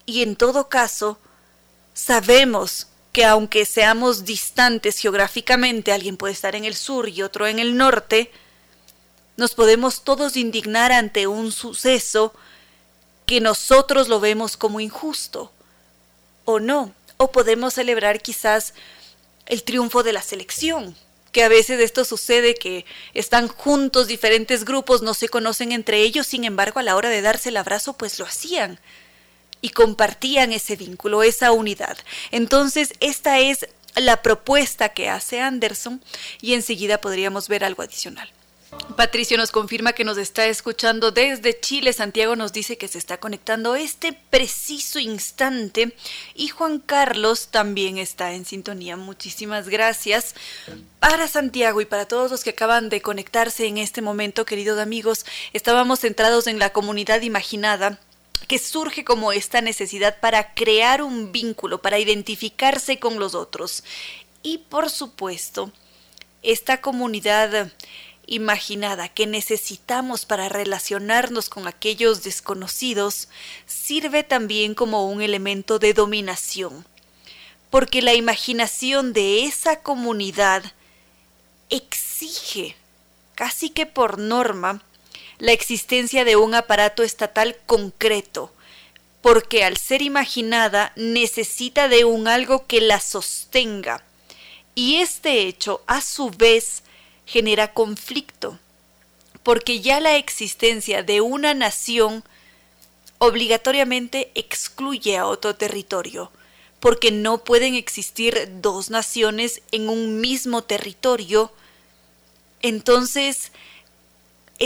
[0.05, 1.19] y en todo caso
[1.93, 7.59] sabemos que aunque seamos distantes geográficamente, alguien puede estar en el sur y otro en
[7.59, 8.31] el norte,
[9.37, 12.33] nos podemos todos indignar ante un suceso
[13.27, 15.51] que nosotros lo vemos como injusto,
[16.43, 18.73] o no, o podemos celebrar quizás
[19.45, 20.95] el triunfo de la selección,
[21.31, 22.83] que a veces esto sucede que
[23.13, 27.21] están juntos diferentes grupos, no se conocen entre ellos, sin embargo a la hora de
[27.21, 28.79] darse el abrazo pues lo hacían
[29.63, 31.97] y compartían ese vínculo, esa unidad.
[32.31, 36.03] Entonces esta es la propuesta que hace Anderson
[36.41, 38.29] y enseguida podríamos ver algo adicional.
[38.97, 41.93] Patricio nos confirma que nos está escuchando desde Chile.
[41.93, 45.95] Santiago nos dice que se está conectando este preciso instante.
[46.35, 48.97] Y Juan Carlos también está en sintonía.
[48.97, 50.35] Muchísimas gracias.
[50.99, 55.25] Para Santiago y para todos los que acaban de conectarse en este momento, queridos amigos,
[55.53, 57.99] estábamos centrados en la comunidad imaginada
[58.45, 63.83] que surge como esta necesidad para crear un vínculo, para identificarse con los otros.
[64.41, 65.71] Y por supuesto,
[66.41, 67.71] esta comunidad
[68.25, 73.27] imaginada que necesitamos para relacionarnos con aquellos desconocidos
[73.65, 76.85] sirve también como un elemento de dominación,
[77.69, 80.63] porque la imaginación de esa comunidad
[81.69, 82.75] exige,
[83.35, 84.81] casi que por norma,
[85.39, 88.51] la existencia de un aparato estatal concreto,
[89.21, 94.03] porque al ser imaginada necesita de un algo que la sostenga,
[94.75, 96.83] y este hecho, a su vez,
[97.25, 98.59] genera conflicto,
[99.43, 102.23] porque ya la existencia de una nación
[103.17, 106.31] obligatoriamente excluye a otro territorio,
[106.79, 111.49] porque no pueden existir dos naciones en un mismo territorio.
[112.61, 113.53] Entonces,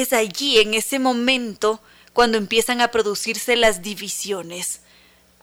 [0.01, 1.81] es allí, en ese momento,
[2.13, 4.81] cuando empiezan a producirse las divisiones.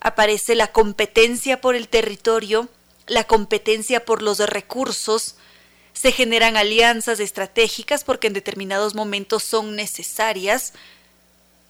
[0.01, 2.69] Aparece la competencia por el territorio,
[3.07, 5.37] la competencia por los recursos,
[5.95, 10.73] se generan alianzas estratégicas porque en determinados momentos son necesarias.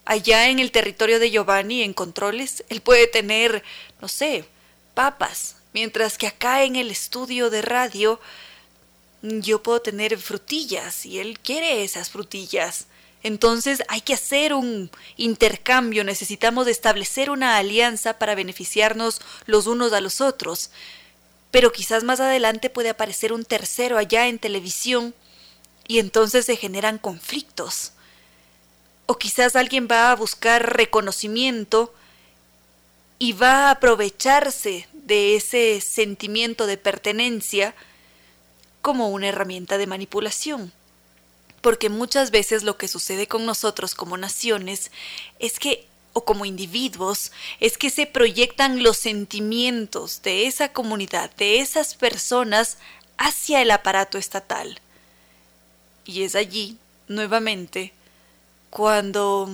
[0.07, 3.62] Allá en el territorio de Giovanni, en controles, él puede tener,
[4.01, 4.47] no sé,
[4.95, 8.18] papas, mientras que acá en el estudio de radio
[9.24, 12.86] yo puedo tener frutillas y él quiere esas frutillas.
[13.22, 20.00] Entonces hay que hacer un intercambio, necesitamos establecer una alianza para beneficiarnos los unos a
[20.00, 20.70] los otros
[21.54, 25.14] pero quizás más adelante puede aparecer un tercero allá en televisión
[25.86, 27.92] y entonces se generan conflictos.
[29.06, 31.94] O quizás alguien va a buscar reconocimiento
[33.20, 37.76] y va a aprovecharse de ese sentimiento de pertenencia
[38.85, 40.70] como una herramienta de manipulación.
[41.62, 44.91] Porque muchas veces lo que sucede con nosotros como naciones
[45.39, 51.61] es que o como individuos es que se proyectan los sentimientos de esa comunidad, de
[51.61, 52.76] esas personas,
[53.16, 54.78] hacia el aparato estatal.
[56.05, 56.76] Y es allí,
[57.09, 57.95] nuevamente,
[58.68, 59.49] cuando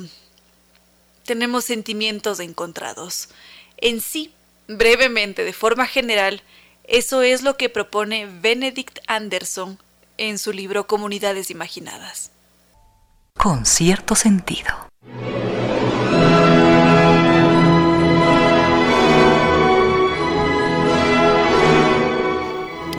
[1.24, 3.28] tenemos sentimientos encontrados.
[3.76, 4.32] En sí,
[4.66, 6.42] brevemente, de forma general,
[6.84, 9.78] eso es lo que propone Benedict Anderson
[10.18, 12.30] en su libro Comunidades Imaginadas.
[13.36, 14.90] Con cierto sentido.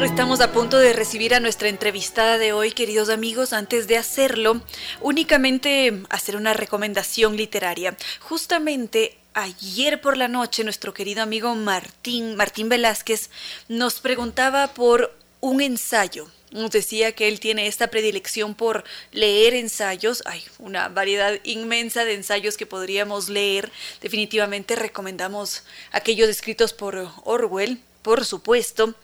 [0.01, 3.53] Estamos a punto de recibir a nuestra entrevistada de hoy, queridos amigos.
[3.53, 4.59] Antes de hacerlo,
[4.99, 7.95] únicamente hacer una recomendación literaria.
[8.19, 13.29] Justamente ayer por la noche, nuestro querido amigo Martín, Martín Velázquez,
[13.67, 16.29] nos preguntaba por un ensayo.
[16.51, 20.21] Nos decía que él tiene esta predilección por leer ensayos.
[20.25, 23.71] Hay una variedad inmensa de ensayos que podríamos leer.
[24.01, 25.63] Definitivamente recomendamos
[25.93, 28.95] aquellos escritos por Orwell, por supuesto.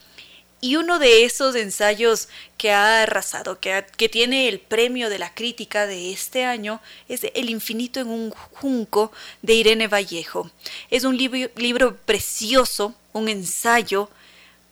[0.60, 5.34] Y uno de esos ensayos que ha arrasado, que, que, tiene el premio de la
[5.34, 9.12] crítica de este año, es El infinito en un junco
[9.43, 10.49] de Irene Vallejo.
[10.89, 14.10] Es un libro, libro precioso, un ensayo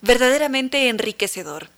[0.02, 1.70] verdaderamente enriquecedor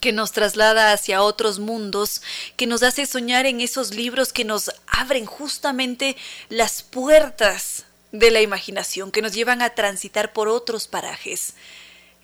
[0.00, 2.22] que nos traslada hacia otros mundos,
[2.56, 6.16] que nos hace soñar en esos libros que nos abren justamente
[6.48, 11.54] las puertas de la imaginación, que nos llevan a transitar por otros parajes.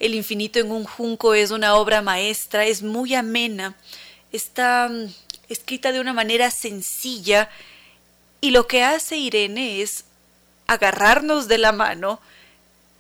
[0.04, 3.74] El infinito en un junco es una obra maestra, es muy amena,
[4.32, 5.06] está mm,
[5.48, 7.48] escrita de una manera sencilla
[8.42, 10.04] y lo que hace Irene es
[10.66, 12.20] agarrarnos de la mano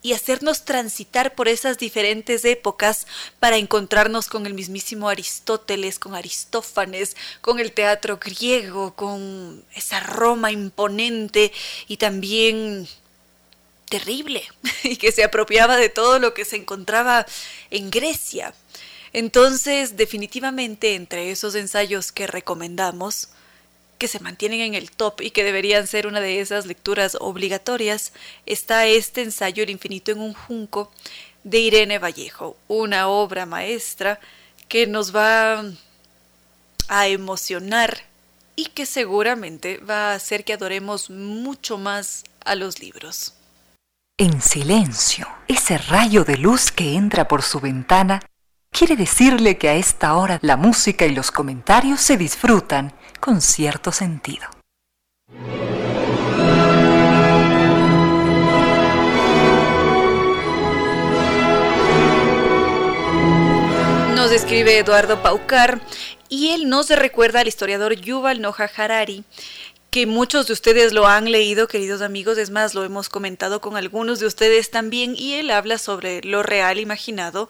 [0.00, 3.06] y hacernos transitar por esas diferentes épocas
[3.38, 10.52] para encontrarnos con el mismísimo Aristóteles, con Aristófanes, con el teatro griego, con esa Roma
[10.52, 11.52] imponente
[11.86, 12.88] y también
[13.88, 14.42] terrible
[14.82, 17.26] y que se apropiaba de todo lo que se encontraba
[17.70, 18.54] en Grecia.
[19.12, 23.28] Entonces, definitivamente entre esos ensayos que recomendamos,
[23.98, 28.12] que se mantienen en el top y que deberían ser una de esas lecturas obligatorias,
[28.44, 30.90] está este ensayo El infinito en un junco
[31.44, 34.18] de Irene Vallejo, una obra maestra
[34.68, 35.64] que nos va
[36.88, 38.04] a emocionar
[38.56, 43.34] y que seguramente va a hacer que adoremos mucho más a los libros.
[44.16, 48.20] En silencio, ese rayo de luz que entra por su ventana
[48.70, 53.90] quiere decirle que a esta hora la música y los comentarios se disfrutan con cierto
[53.90, 54.46] sentido.
[64.14, 65.80] Nos escribe Eduardo Paucar
[66.28, 69.24] y él nos recuerda al historiador Yuval Noah Harari
[69.94, 73.76] que muchos de ustedes lo han leído, queridos amigos, es más, lo hemos comentado con
[73.76, 77.48] algunos de ustedes también, y él habla sobre lo real imaginado,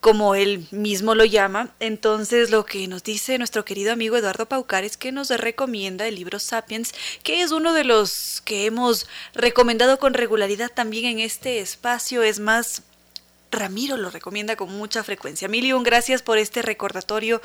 [0.00, 1.70] como él mismo lo llama.
[1.78, 6.16] Entonces, lo que nos dice nuestro querido amigo Eduardo Paucar es que nos recomienda el
[6.16, 11.60] libro Sapiens, que es uno de los que hemos recomendado con regularidad también en este
[11.60, 12.82] espacio, es más,
[13.52, 15.48] Ramiro lo recomienda con mucha frecuencia.
[15.48, 17.40] Mil gracias por este recordatorio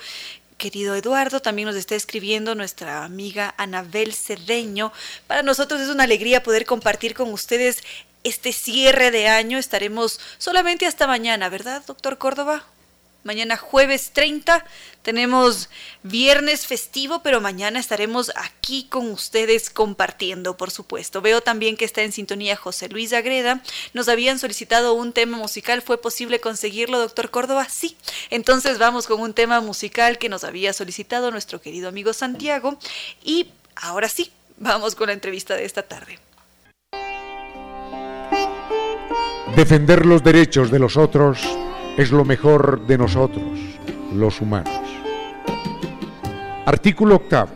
[0.61, 1.41] querido Eduardo.
[1.41, 4.93] También nos está escribiendo nuestra amiga Anabel Cedeño.
[5.25, 7.83] Para nosotros es una alegría poder compartir con ustedes
[8.23, 9.57] este cierre de año.
[9.57, 12.63] Estaremos solamente hasta mañana, ¿verdad, doctor Córdoba?
[13.23, 14.65] Mañana jueves 30
[15.03, 15.69] tenemos
[16.01, 21.21] viernes festivo, pero mañana estaremos aquí con ustedes compartiendo, por supuesto.
[21.21, 23.61] Veo también que está en sintonía José Luis Agreda.
[23.93, 25.81] Nos habían solicitado un tema musical.
[25.81, 27.67] ¿Fue posible conseguirlo, doctor Córdoba?
[27.69, 27.95] Sí.
[28.31, 32.77] Entonces vamos con un tema musical que nos había solicitado nuestro querido amigo Santiago.
[33.23, 36.19] Y ahora sí, vamos con la entrevista de esta tarde.
[39.55, 41.39] Defender los derechos de los otros
[42.01, 43.43] es lo mejor de nosotros,
[44.15, 44.73] los humanos.
[46.65, 47.51] Artículo octavo.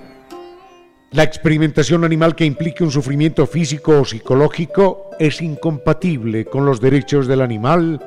[1.11, 7.25] La experimentación animal que implique un sufrimiento físico o psicológico es incompatible con los derechos
[7.25, 7.99] del animal,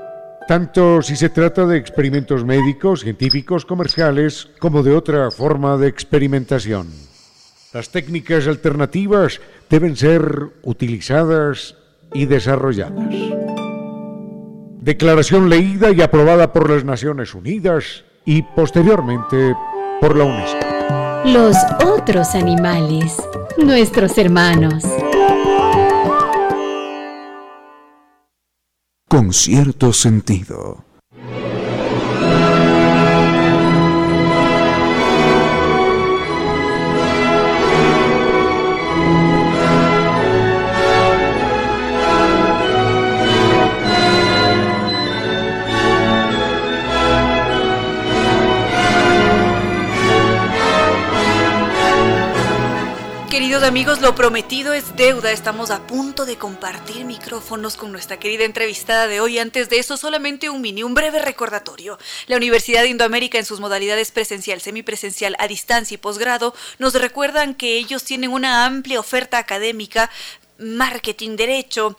[0.46, 6.88] tanto si se trata de experimentos médicos, científicos, comerciales, como de otra forma de experimentación.
[7.72, 11.74] Las técnicas alternativas deben ser utilizadas
[12.12, 13.47] y desarrolladas.
[14.88, 19.54] Declaración leída y aprobada por las Naciones Unidas y posteriormente
[20.00, 20.66] por la UNESCO.
[21.26, 23.14] Los otros animales,
[23.58, 24.84] nuestros hermanos.
[29.06, 30.87] Con cierto sentido.
[53.64, 55.32] Amigos, lo prometido es deuda.
[55.32, 59.38] Estamos a punto de compartir micrófonos con nuestra querida entrevistada de hoy.
[59.38, 61.98] Antes de eso, solamente un mini, un breve recordatorio.
[62.28, 67.54] La Universidad de Indoamérica en sus modalidades presencial, semipresencial, a distancia y posgrado nos recuerdan
[67.54, 70.08] que ellos tienen una amplia oferta académica
[70.58, 71.96] marketing, derecho,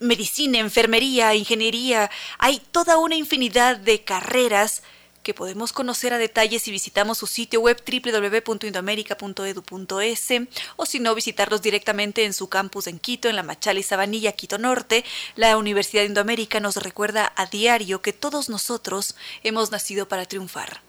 [0.00, 2.10] medicina, enfermería, ingeniería.
[2.38, 4.82] Hay toda una infinidad de carreras
[5.24, 10.28] que podemos conocer a detalle si visitamos su sitio web www.indoamerica.edu.es
[10.76, 14.30] o si no visitarlos directamente en su campus en Quito, en la Machala y Sabanilla,
[14.30, 15.04] Quito Norte.
[15.34, 20.80] La Universidad de Indoamérica nos recuerda a diario que todos nosotros hemos nacido para triunfar.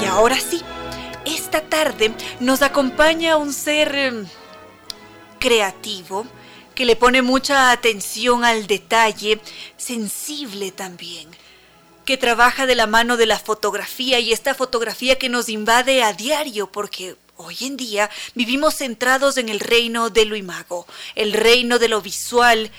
[0.00, 0.62] Y ahora sí,
[1.24, 4.28] esta tarde nos acompaña un ser em,
[5.40, 6.26] creativo,
[6.80, 9.38] que le pone mucha atención al detalle,
[9.76, 11.28] sensible también,
[12.06, 16.14] que trabaja de la mano de la fotografía y esta fotografía que nos invade a
[16.14, 21.78] diario porque Hoy en día vivimos centrados en el reino de lo imago, el reino
[21.78, 22.70] de lo visual,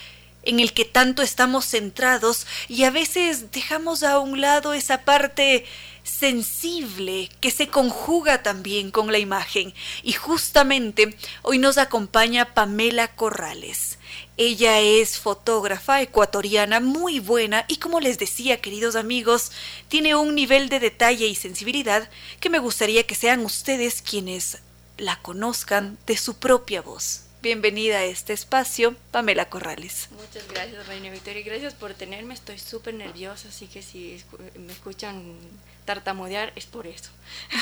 [0.44, 5.65] en el que tanto estamos centrados y a veces dejamos a un lado esa parte
[6.03, 9.73] sensible que se conjuga también con la imagen.
[10.03, 13.98] Y justamente hoy nos acompaña Pamela Corrales.
[14.38, 19.52] Ella es fotógrafa ecuatoriana muy buena y como les decía, queridos amigos,
[19.88, 22.10] tiene un nivel de detalle y sensibilidad
[22.40, 24.60] que me gustaría que sean ustedes quienes
[24.98, 27.23] la conozcan de su propia voz.
[27.41, 30.10] Bienvenida a este espacio, Pamela Corrales.
[30.11, 31.41] Muchas gracias, Reina Victoria.
[31.44, 32.36] Gracias por tenerme.
[32.36, 34.22] Estoy súper nerviosa, así que si
[34.60, 35.38] me escuchan
[35.85, 37.11] tartamudear es por eso.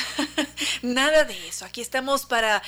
[0.81, 1.65] Nada de eso.
[1.65, 2.61] Aquí estamos para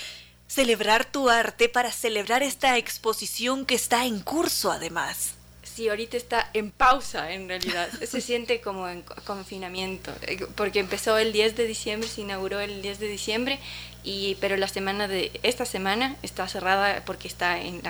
[0.47, 5.35] celebrar tu arte, para celebrar esta exposición que está en curso además.
[5.63, 7.87] Sí, ahorita está en pausa en realidad.
[8.05, 12.81] Se siente como en confinamiento, eh, porque empezó el 10 de diciembre, se inauguró el
[12.81, 13.59] 10 de diciembre,
[14.03, 17.81] y, pero la semana de esta semana está cerrada porque está en,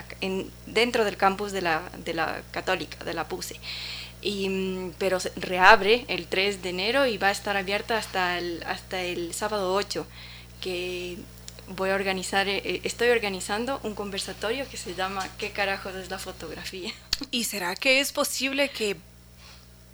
[0.68, 3.56] dentro del campus de la, de la católica, de la PUSE.
[4.22, 8.38] Y, mm, pero se reabre el 3 de enero y va a estar abierta hasta
[8.38, 10.06] el, hasta el sábado 8,
[10.62, 11.18] que
[11.76, 16.10] voy a organizar, eh, eh, estoy organizando un conversatorio que se llama ¿Qué carajos es
[16.10, 16.92] la fotografía?
[17.32, 18.98] ¿Y será que es posible que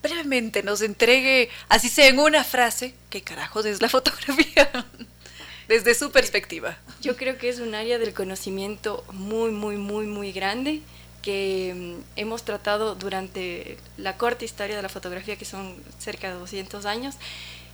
[0.01, 4.85] brevemente nos entregue, así sea en una frase, qué carajos es la fotografía?
[5.67, 6.77] Desde su perspectiva.
[7.01, 10.81] Yo creo que es un área del conocimiento muy, muy, muy, muy grande
[11.27, 16.39] que mm, hemos tratado durante la corta historia de la fotografía, que son cerca de
[16.39, 17.15] 200 años,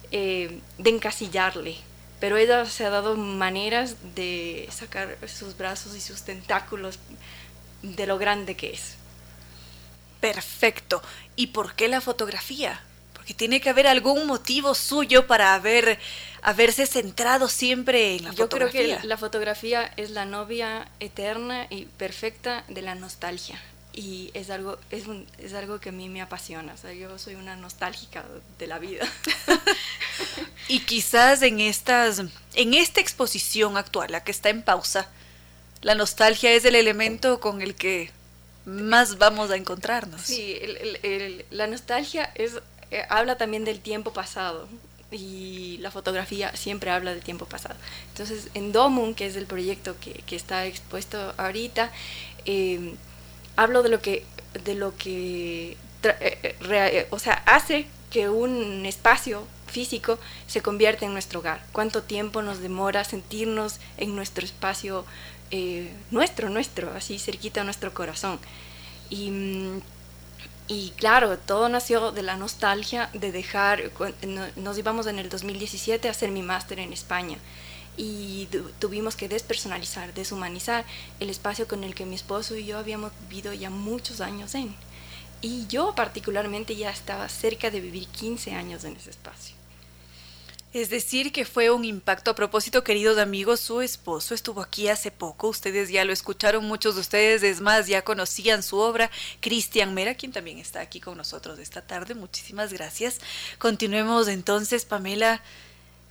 [0.09, 1.75] eh, de encasillarle
[2.19, 6.97] pero ella se ha dado maneras de sacar sus brazos y sus tentáculos
[7.81, 8.95] de lo grande que es.
[10.21, 11.01] Perfecto.
[11.35, 12.79] ¿Y por qué la fotografía?
[13.23, 15.97] Porque tiene que haber algún motivo suyo para haber,
[16.41, 18.81] haberse centrado siempre en la fotografía.
[18.81, 23.57] Yo creo que la fotografía es la novia eterna y perfecta de la nostalgia
[23.93, 26.73] y es algo, es, un, es algo que a mí me apasiona.
[26.73, 28.25] O sea, yo soy una nostálgica
[28.59, 29.07] de la vida.
[30.67, 32.21] y quizás en, estas,
[32.55, 35.07] en esta exposición actual, la que está en pausa,
[35.81, 38.11] la nostalgia es el elemento con el que
[38.65, 40.21] más vamos a encontrarnos.
[40.21, 40.59] Sí,
[41.51, 42.53] la nostalgia es,
[42.93, 44.67] eh, habla también del tiempo pasado
[45.11, 47.75] y la fotografía siempre habla del tiempo pasado.
[48.09, 51.91] Entonces, en Domun, que es el proyecto que, que está expuesto ahorita,
[52.45, 52.95] eh,
[53.55, 54.25] hablo de lo que,
[54.63, 61.05] de lo que eh, eh, eh, o sea, hace que un espacio físico se convierta
[61.05, 61.63] en nuestro hogar.
[61.71, 65.05] ¿Cuánto tiempo nos demora sentirnos en nuestro espacio,
[66.11, 68.39] nuestro, nuestro, así cerquita a nuestro corazón?
[69.09, 69.81] Y, mm,
[70.67, 73.91] y, claro, todo nació de la nostalgia de dejar,
[74.55, 77.37] nos íbamos en el 2017 a hacer mi máster en España
[77.97, 78.47] y
[78.79, 80.85] tuvimos que despersonalizar, deshumanizar
[81.19, 84.75] el espacio con el que mi esposo y yo habíamos vivido ya muchos años en.
[85.41, 89.55] Y yo particularmente ya estaba cerca de vivir 15 años en ese espacio.
[90.73, 92.31] Es decir, que fue un impacto.
[92.31, 95.47] A propósito, queridos amigos, su esposo estuvo aquí hace poco.
[95.49, 99.11] Ustedes ya lo escucharon, muchos de ustedes, es más, ya conocían su obra.
[99.39, 102.15] Cristian Mera, quien también está aquí con nosotros esta tarde.
[102.15, 103.19] Muchísimas gracias.
[103.59, 105.41] Continuemos entonces, Pamela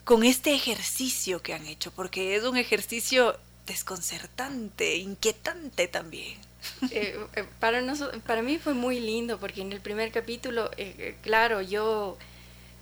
[0.04, 6.38] con este ejercicio que han hecho, porque es un ejercicio desconcertante, inquietante también.
[6.92, 12.16] Eh, eh, para, mí fue muy lindo, porque en el primer capítulo, eh, claro, yo,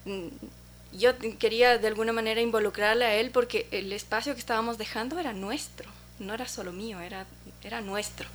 [0.04, 0.28] mm,
[0.92, 5.32] yo quería de alguna manera involucrarle a él porque el espacio que estábamos dejando era
[5.32, 5.88] nuestro,
[6.18, 7.26] no era solo mío, era,
[7.62, 8.26] era nuestro.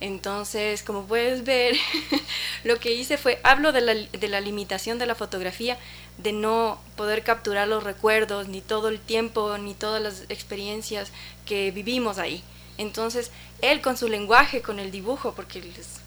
[0.00, 1.74] Entonces, como puedes ver,
[2.64, 5.78] lo que hice fue, hablo de la, de la, limitación de la fotografía,
[6.18, 11.10] de no poder capturar los recuerdos, ni todo el tiempo, ni todas las experiencias
[11.46, 12.42] que vivimos ahí.
[12.76, 13.30] Entonces,
[13.62, 16.00] él con su lenguaje, con el dibujo, porque él es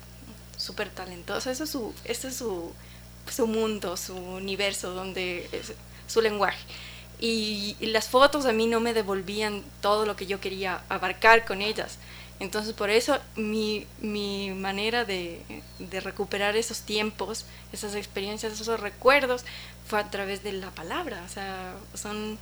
[0.56, 2.72] súper talentoso, eso es, su, eso es su,
[3.28, 5.50] su mundo, su universo, donde
[6.10, 6.60] su lenguaje.
[7.22, 11.62] y las fotos a mí no me devolvían todo lo que yo quería abarcar con
[11.62, 12.00] ellas.
[12.40, 15.42] Entonces por eso mi, mi manera de,
[15.78, 19.44] de, recuperar esos tiempos, esas experiencias, esos recuerdos,
[19.88, 21.22] fue a través de la palabra.
[21.26, 22.40] O sea, son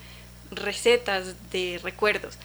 [0.52, 2.36] recetas de recuerdos.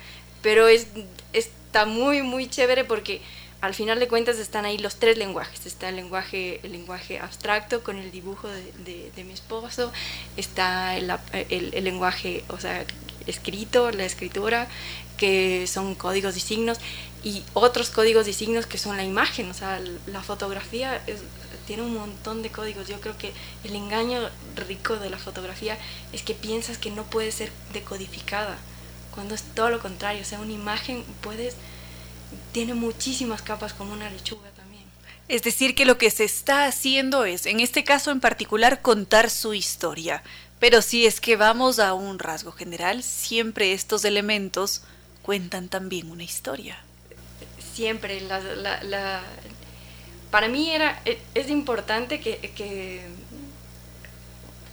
[0.40, 0.88] Pero es,
[1.34, 3.20] está muy, muy chévere porque
[3.62, 5.66] al final de cuentas están ahí los tres lenguajes.
[5.66, 9.92] Está el lenguaje, el lenguaje abstracto con el dibujo de, de, mi esposo,
[10.36, 11.10] está el,
[11.48, 12.84] el, el, lenguaje, o sea,
[13.28, 14.66] escrito, la escritura,
[15.16, 16.78] que son códigos y signos,
[17.22, 21.00] y otros códigos y signos que son la imagen, o sea, la fotografía
[21.64, 22.88] tiene un montón de códigos.
[22.88, 23.32] Yo creo que
[23.62, 24.28] el engaño
[24.66, 25.78] rico de la fotografía
[26.12, 28.58] es que piensas que no puede ser decodificada,
[29.14, 31.54] cuando es todo lo contrario, o sea, una imagen puedes,
[32.52, 34.84] tiene muchísimas capas como una lechuga también.
[35.28, 39.30] Es decir, que lo que se está haciendo es, en este caso en particular, contar
[39.30, 40.22] su historia.
[40.58, 44.82] Pero si es que vamos a un rasgo general, siempre estos elementos
[45.22, 46.78] cuentan también una historia
[47.72, 48.20] siempre.
[48.20, 48.40] La,
[48.82, 49.22] la,
[50.30, 53.02] para mí era, e, es importante que,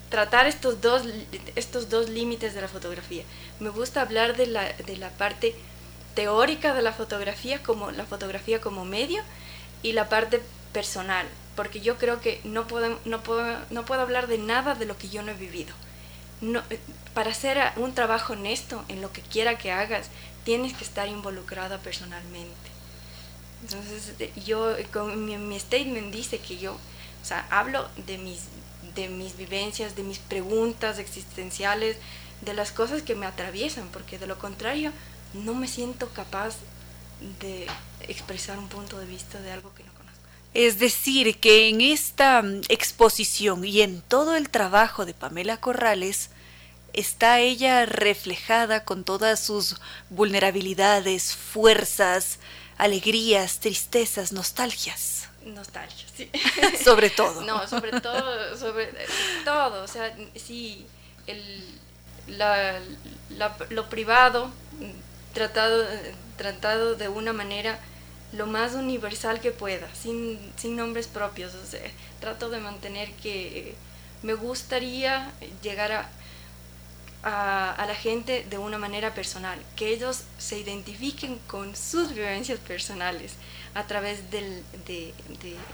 [0.09, 1.03] tratar estos dos,
[1.55, 3.23] estos dos límites de la fotografía.
[3.59, 5.55] Me gusta hablar de la, de la parte
[6.19, 9.23] teórica de la fotografía, como la fotografía como medio,
[9.81, 10.41] y la parte
[10.73, 11.25] personal,
[11.55, 14.97] porque yo creo que no puedo, no puedo, no puedo hablar de nada de lo
[14.97, 15.73] que yo no he vivido.
[16.41, 16.79] No, eh,
[17.13, 20.09] para hacer un trabajo honesto en lo que quiera que hagas,
[20.43, 22.69] tienes que estar involucrada personalmente.
[23.61, 24.13] Entonces,
[24.45, 28.41] yo, con mi, mi statement dice que yo, o sea, hablo de mis,
[28.93, 31.95] de mis vivencias, de mis preguntas existenciales,
[32.41, 34.91] de las cosas que me atraviesan, porque de lo contrario
[35.33, 36.55] no me siento capaz
[37.39, 37.67] de
[38.01, 40.19] expresar un punto de vista de algo que no conozco.
[40.53, 46.29] Es decir, que en esta mm, exposición y en todo el trabajo de Pamela Corrales,
[46.93, 49.75] está ella reflejada con todas sus
[50.09, 52.39] vulnerabilidades, fuerzas,
[52.77, 55.29] alegrías, tristezas, nostalgias.
[55.45, 56.29] Nostalgia, sí.
[56.83, 57.41] sobre todo.
[57.41, 58.89] No, sobre todo, sobre
[59.45, 59.83] todo.
[59.83, 60.85] O sea, sí,
[61.27, 61.79] el,
[62.27, 62.79] la,
[63.69, 64.51] lo privado
[65.33, 65.85] tratado,
[66.37, 67.79] tratado de una manera
[68.33, 71.53] lo más universal que pueda, sin, sin nombres propios.
[71.55, 71.81] O sea,
[72.19, 73.75] trato de mantener que
[74.21, 75.31] me gustaría
[75.61, 76.09] llegar a,
[77.23, 83.33] a, la gente de una manera personal, que ellos se identifiquen con sus vivencias personales
[83.73, 85.13] a través del, de,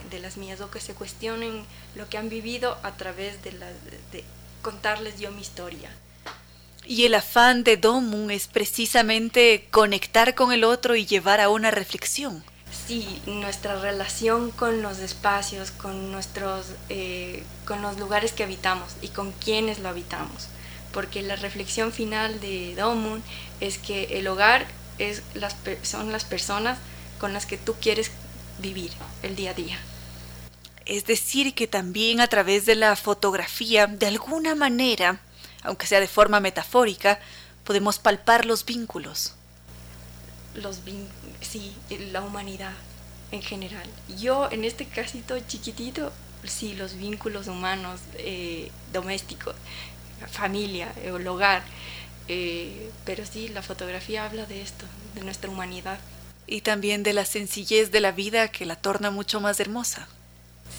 [0.10, 1.66] de, las mías o que se cuestionen
[1.96, 3.68] lo que han vivido a través de, la,
[4.12, 4.24] de
[4.62, 5.90] contarles yo mi historia.
[6.88, 11.72] Y el afán de Domun es precisamente conectar con el otro y llevar a una
[11.72, 12.44] reflexión.
[12.88, 19.08] Sí, nuestra relación con los espacios, con, nuestros, eh, con los lugares que habitamos y
[19.08, 20.50] con quienes lo habitamos
[20.96, 23.22] porque la reflexión final de Domun
[23.60, 24.66] es que el hogar
[24.98, 26.78] es las, son las personas
[27.20, 28.12] con las que tú quieres
[28.60, 28.92] vivir
[29.22, 29.78] el día a día.
[30.86, 35.20] Es decir, que también a través de la fotografía, de alguna manera,
[35.66, 37.20] aunque sea de forma metafórica,
[37.64, 39.34] podemos palpar los vínculos.
[40.54, 40.82] Los
[41.42, 41.74] sí,
[42.12, 42.74] la humanidad
[43.32, 43.90] en general.
[44.20, 46.14] Yo en este casito chiquitito,
[46.44, 49.56] sí, los vínculos humanos eh, domésticos
[50.32, 51.64] familia, el hogar.
[52.28, 56.00] Eh, pero sí, la fotografía habla de esto, de nuestra humanidad.
[56.48, 60.08] Y también de la sencillez de la vida que la torna mucho más hermosa.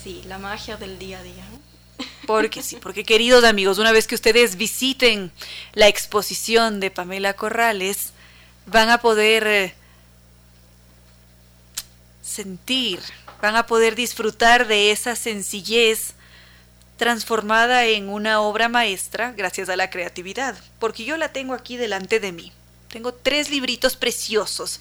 [0.02, 1.44] Sí, la magia del día a día.
[2.26, 5.30] Porque sí, porque queridos amigos, una vez que ustedes visiten
[5.72, 8.12] la exposición de Pamela Corrales,
[8.66, 9.74] van a poder eh,
[12.22, 13.00] sentir,
[13.40, 16.14] van a poder disfrutar de esa sencillez
[16.96, 22.20] transformada en una obra maestra gracias a la creatividad, porque yo la tengo aquí delante
[22.20, 22.52] de mí.
[22.88, 24.80] Tengo tres libritos preciosos.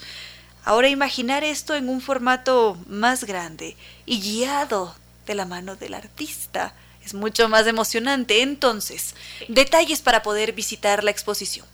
[0.63, 4.95] Ahora imaginar esto en un formato más grande y guiado
[5.27, 6.73] de la mano del artista
[7.05, 8.41] es mucho más emocionante.
[8.41, 9.15] Entonces,
[9.47, 11.65] detalles para poder visitar la exposición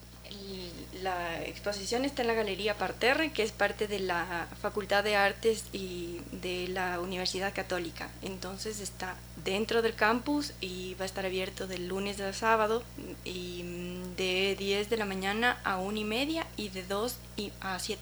[1.02, 5.64] la exposición está en la Galería Parterre, que es parte de la Facultad de Artes
[5.74, 8.10] y de la Universidad Católica.
[8.22, 12.84] Entonces está dentro del campus y va a estar abierto del lunes a sábado
[13.26, 17.16] y mm, de 10 de la mañana a 1 y media y de 2
[17.62, 18.02] a 7.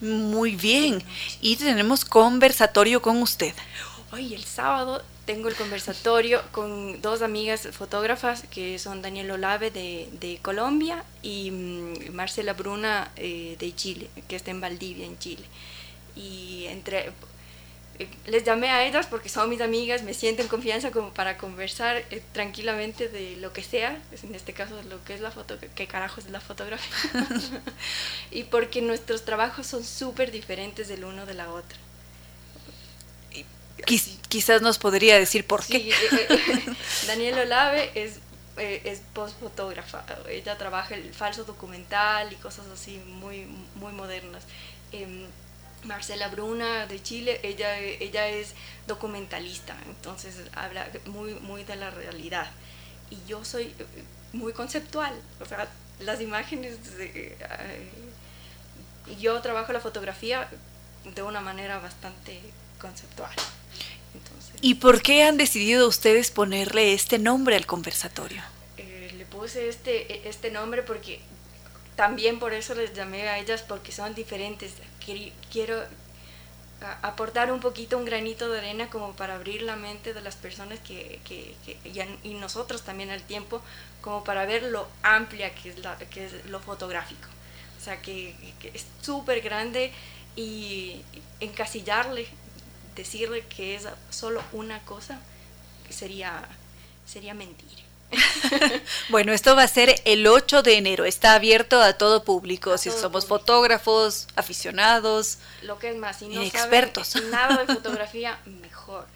[0.00, 1.02] Muy bien.
[1.40, 3.54] Y tenemos conversatorio con usted.
[4.12, 10.08] Hoy el sábado tengo el conversatorio con dos amigas fotógrafas que son Daniel Olave de,
[10.12, 15.44] de Colombia y mm, Marcela Bruna eh, de Chile, que está en Valdivia, en Chile.
[16.16, 17.10] Y entre,
[17.98, 21.98] eh, les llamé a ellas porque son mis amigas, me sienten confianza como para conversar
[22.10, 25.86] eh, tranquilamente de lo que sea, en este caso lo que es la foto, qué
[25.86, 27.10] carajo es la fotografía,
[28.30, 31.76] y porque nuestros trabajos son súper diferentes del uno de la otra
[34.28, 35.76] quizás nos podría decir por qué.
[35.76, 36.76] Eh, eh,
[37.06, 38.18] Daniel Olave es,
[38.56, 40.04] eh, es postfotógrafa.
[40.28, 44.44] Ella trabaja el falso documental y cosas así muy, muy modernas.
[44.92, 45.26] Em,
[45.84, 48.54] Marcela Bruna de Chile, ella, ella es
[48.88, 52.50] documentalista, entonces habla muy, muy de la realidad.
[53.10, 53.72] Y yo soy
[54.32, 55.68] muy conceptual, o sea,
[56.00, 56.78] las imágenes,
[59.20, 60.48] yo trabajo la fotografía
[61.14, 62.40] de una manera bastante
[62.80, 63.32] conceptual.
[64.60, 68.42] ¿Y por qué han decidido ustedes ponerle este nombre al conversatorio?
[68.76, 71.20] Eh, le puse este, este nombre porque
[71.94, 74.72] también por eso les llamé a ellas porque son diferentes.
[75.50, 75.82] Quiero
[77.02, 80.78] aportar un poquito, un granito de arena como para abrir la mente de las personas
[80.80, 81.54] que, que,
[82.22, 83.60] y nosotros también al tiempo,
[84.00, 87.28] como para ver lo amplia que es, la, que es lo fotográfico.
[87.78, 89.92] O sea, que, que es súper grande
[90.36, 91.02] y
[91.40, 92.26] encasillarle
[92.98, 95.20] decirle que es solo una cosa
[95.88, 96.46] sería,
[97.06, 97.78] sería mentir.
[99.10, 101.04] bueno, esto va a ser el 8 de enero.
[101.04, 106.42] Está abierto a todo público, si somos fotógrafos, aficionados, lo que es más, si no
[106.42, 107.14] expertos.
[107.30, 109.06] nada de fotografía, mejor.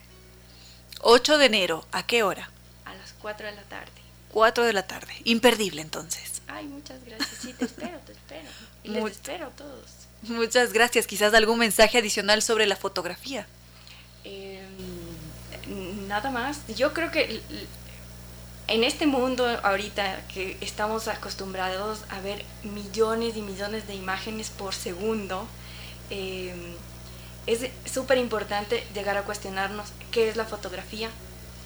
[1.01, 2.49] 8 de enero, ¿a qué hora?
[2.85, 3.91] A las 4 de la tarde.
[4.29, 6.41] 4 de la tarde, imperdible entonces.
[6.47, 7.29] Ay, muchas gracias.
[7.41, 8.49] Sí, te espero, te espero.
[8.83, 9.89] Y les espero a todos.
[10.23, 11.05] Muchas gracias.
[11.05, 13.45] Quizás algún mensaje adicional sobre la fotografía.
[14.23, 16.59] Em, nada más.
[16.75, 17.41] Yo creo que
[18.67, 24.73] en este mundo ahorita que estamos acostumbrados a ver millones y millones de imágenes por
[24.73, 25.47] segundo,
[26.09, 26.75] em,
[27.45, 31.09] es súper importante llegar a cuestionarnos qué es la fotografía,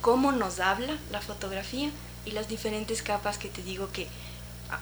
[0.01, 1.91] cómo nos habla la fotografía
[2.25, 4.07] y las diferentes capas que te digo que
[4.71, 4.79] ah,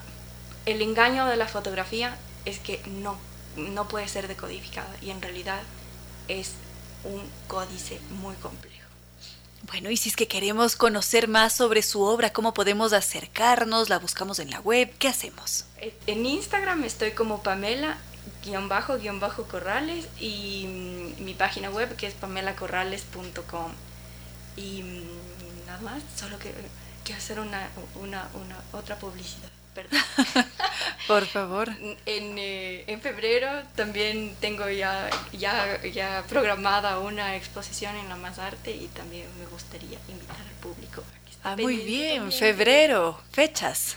[0.64, 2.16] el engaño de la fotografía
[2.46, 3.18] es que no,
[3.56, 5.60] no puede ser decodificada y en realidad
[6.28, 6.52] es
[7.06, 8.76] un códice muy complejo.
[9.62, 13.88] Bueno, y si es que queremos conocer más sobre su obra, ¿cómo podemos acercarnos?
[13.88, 14.92] ¿La buscamos en la web?
[14.98, 15.64] ¿Qué hacemos?
[15.80, 17.98] Eh, en Instagram estoy como Pamela
[18.44, 23.72] guion bajo guion bajo corrales y mm, mi página web que es pamelacorrales.com
[24.56, 27.68] y mm, nada más solo que hacer una,
[28.00, 29.55] una, una otra publicidad
[31.06, 31.68] Por favor.
[32.06, 38.38] En, eh, en, febrero también tengo ya, ya, ya programada una exposición en la Más
[38.38, 41.02] Arte y también me gustaría invitar al público.
[41.44, 43.96] Ah, muy bien, febrero, fechas.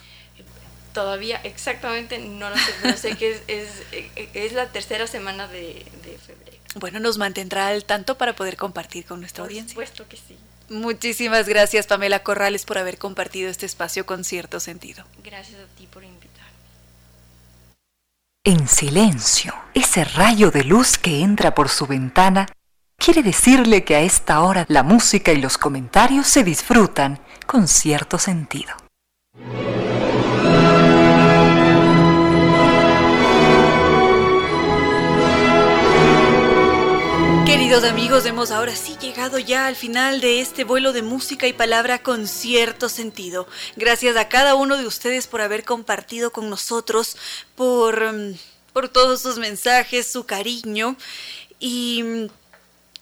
[0.94, 3.70] Todavía exactamente no lo sé, pero sé que es, es,
[4.34, 6.58] es la tercera semana de, de, febrero.
[6.76, 9.74] Bueno, nos mantendrá al tanto para poder compartir con nuestra audiencia.
[9.74, 10.38] Por supuesto que sí.
[10.70, 15.04] Muchísimas gracias, Pamela Corrales, por haber compartido este espacio con cierto sentido.
[15.24, 16.30] Gracias a ti por invitar.
[18.46, 22.48] En silencio, ese rayo de luz que entra por su ventana
[22.98, 28.18] quiere decirle que a esta hora la música y los comentarios se disfrutan con cierto
[28.18, 28.74] sentido.
[37.70, 41.54] Queridos amigos, hemos ahora sí llegado ya al final de este vuelo de música y
[41.54, 43.48] palabra con cierto sentido.
[43.76, 47.16] Gracias a cada uno de ustedes por haber compartido con nosotros,
[47.56, 48.40] por, mm,
[48.74, 50.98] por todos sus mensajes, su cariño
[51.60, 52.28] y mm,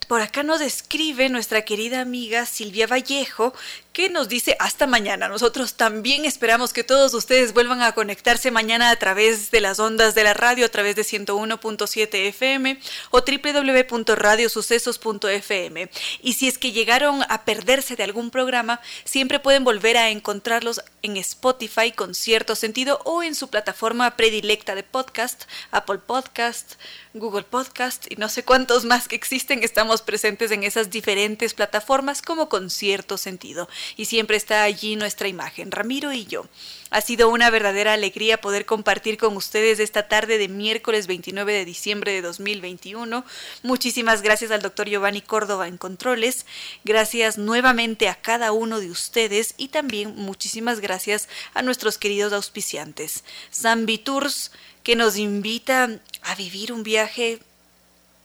[0.10, 3.54] por acá nos escribe nuestra querida amiga Silvia Vallejo,
[3.98, 5.28] que nos dice hasta mañana.
[5.28, 10.14] Nosotros también esperamos que todos ustedes vuelvan a conectarse mañana a través de las ondas
[10.14, 12.80] de la radio, a través de 101.7 FM
[13.10, 15.90] o www.radiosucesos.fm.
[16.22, 20.84] Y si es que llegaron a perderse de algún programa, siempre pueden volver a encontrarlos
[21.02, 26.74] en Spotify con cierto sentido o en su plataforma predilecta de podcast, Apple Podcast,
[27.16, 29.64] Google Podcast y no sé cuántos más que existen.
[29.64, 35.28] Estamos presentes en esas diferentes plataformas como con cierto sentido y siempre está allí nuestra
[35.28, 36.46] imagen, Ramiro y yo.
[36.90, 41.66] Ha sido una verdadera alegría poder compartir con ustedes esta tarde de miércoles 29 de
[41.66, 43.26] diciembre de 2021.
[43.64, 46.46] Muchísimas gracias al doctor Giovanni Córdoba en Controles.
[46.86, 53.26] Gracias nuevamente a cada uno de ustedes y también muchísimas gracias a nuestros queridos auspiciantes.
[53.54, 54.52] Zambi Tours,
[54.84, 55.90] que nos invita
[56.22, 57.40] a vivir un viaje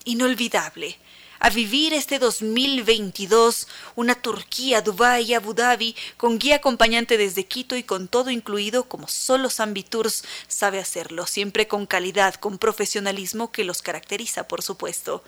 [0.05, 0.99] inolvidable
[1.43, 3.67] a vivir este 2022
[3.97, 9.09] una Turquía, Dubái Abu Dhabi con guía acompañante desde Quito y con todo incluido como
[9.09, 9.49] solo
[9.91, 15.25] Tours sabe hacerlo, siempre con calidad, con profesionalismo que los caracteriza, por supuesto.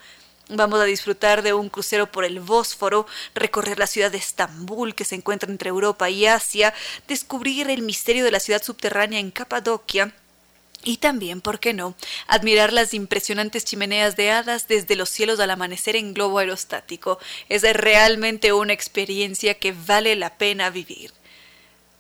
[0.49, 5.05] Vamos a disfrutar de un crucero por el Bósforo, recorrer la ciudad de Estambul que
[5.05, 6.73] se encuentra entre Europa y Asia,
[7.09, 10.15] descubrir el misterio de la ciudad subterránea en Capadocia,
[10.85, 11.95] y también, ¿por qué no?,
[12.27, 17.19] admirar las impresionantes chimeneas de hadas desde los cielos al amanecer en globo aerostático.
[17.49, 21.13] Es realmente una experiencia que vale la pena vivir.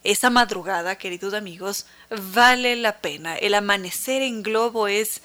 [0.05, 1.86] Esa madrugada, queridos amigos,
[2.35, 3.36] vale la pena.
[3.36, 5.23] El amanecer en globo es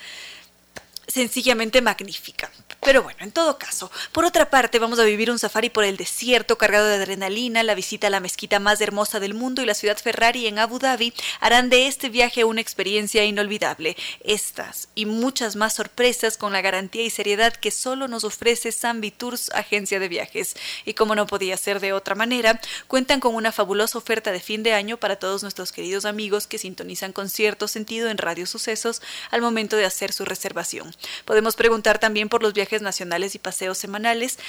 [1.07, 2.49] sencillamente magnífica.
[2.81, 5.97] Pero bueno, en todo caso, por otra parte, vamos a vivir un safari por el
[5.97, 9.73] desierto cargado de adrenalina, la visita a la mezquita más hermosa del mundo y la
[9.73, 13.97] ciudad Ferrari en Abu Dhabi harán de este viaje una experiencia inolvidable.
[14.23, 19.11] Estas y muchas más sorpresas con la garantía y seriedad que solo nos ofrece Zambi
[19.11, 20.56] Tours, agencia de viajes.
[20.85, 24.64] Y como no podía ser de otra manera, cuentan con una fabulosa oferta de fin
[24.64, 29.01] de año para todos nuestros queridos amigos que sintonizan con cierto sentido en Radio Sucesos
[29.31, 30.95] al momento de hacer su reservación.
[31.26, 34.40] Podemos preguntar también por los viajes nacionales y paseos semanales.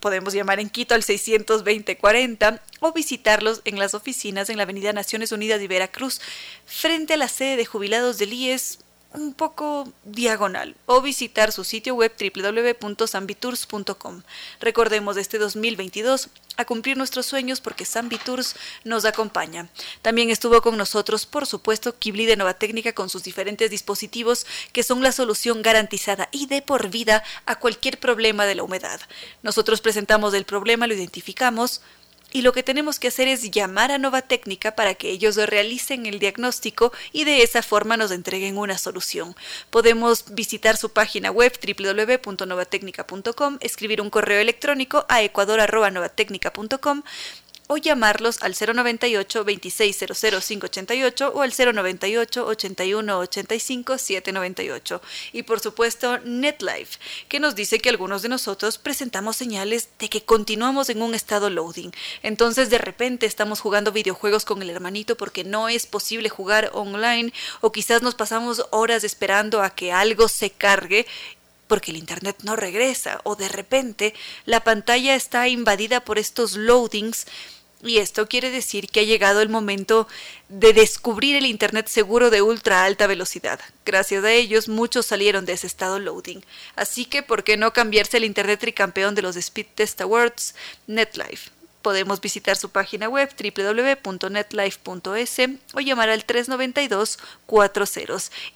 [0.00, 5.32] Podemos llamar en Quito al 620-40 o visitarlos en las oficinas en la Avenida Naciones
[5.32, 6.20] Unidas de Veracruz,
[6.66, 8.78] frente a la sede de jubilados del IES
[9.12, 14.22] un poco diagonal o visitar su sitio web www.sambitours.com.
[14.60, 17.86] Recordemos este 2022 a cumplir nuestros sueños porque
[18.24, 19.68] Tours nos acompaña.
[20.02, 24.82] También estuvo con nosotros, por supuesto, Kibli de Nova Técnica con sus diferentes dispositivos que
[24.82, 29.00] son la solución garantizada y de por vida a cualquier problema de la humedad.
[29.42, 31.80] Nosotros presentamos el problema, lo identificamos,
[32.32, 36.06] y lo que tenemos que hacer es llamar a Nova Técnica para que ellos realicen
[36.06, 39.34] el diagnóstico y de esa forma nos entreguen una solución.
[39.70, 47.02] Podemos visitar su página web www.novatecnica.com, escribir un correo electrónico a ecuador.novatecnica.com
[47.68, 56.18] o llamarlos al 098 2600 588 o al 098 81 85 798 y por supuesto
[56.24, 61.14] NetLife que nos dice que algunos de nosotros presentamos señales de que continuamos en un
[61.14, 61.92] estado loading.
[62.22, 67.32] Entonces de repente estamos jugando videojuegos con el hermanito porque no es posible jugar online
[67.60, 71.06] o quizás nos pasamos horas esperando a que algo se cargue
[71.68, 74.14] porque el Internet no regresa o de repente
[74.46, 77.26] la pantalla está invadida por estos loadings
[77.82, 80.08] y esto quiere decir que ha llegado el momento
[80.48, 83.60] de descubrir el Internet seguro de ultra alta velocidad.
[83.84, 86.40] Gracias a ellos, muchos salieron de ese estado loading.
[86.74, 90.54] Así que, ¿por qué no cambiarse el Internet tricampeón de los Speed Test Awards,
[90.86, 91.57] NetLife?
[91.82, 95.38] Podemos visitar su página web www.netlife.es
[95.74, 97.68] o llamar al 392 40.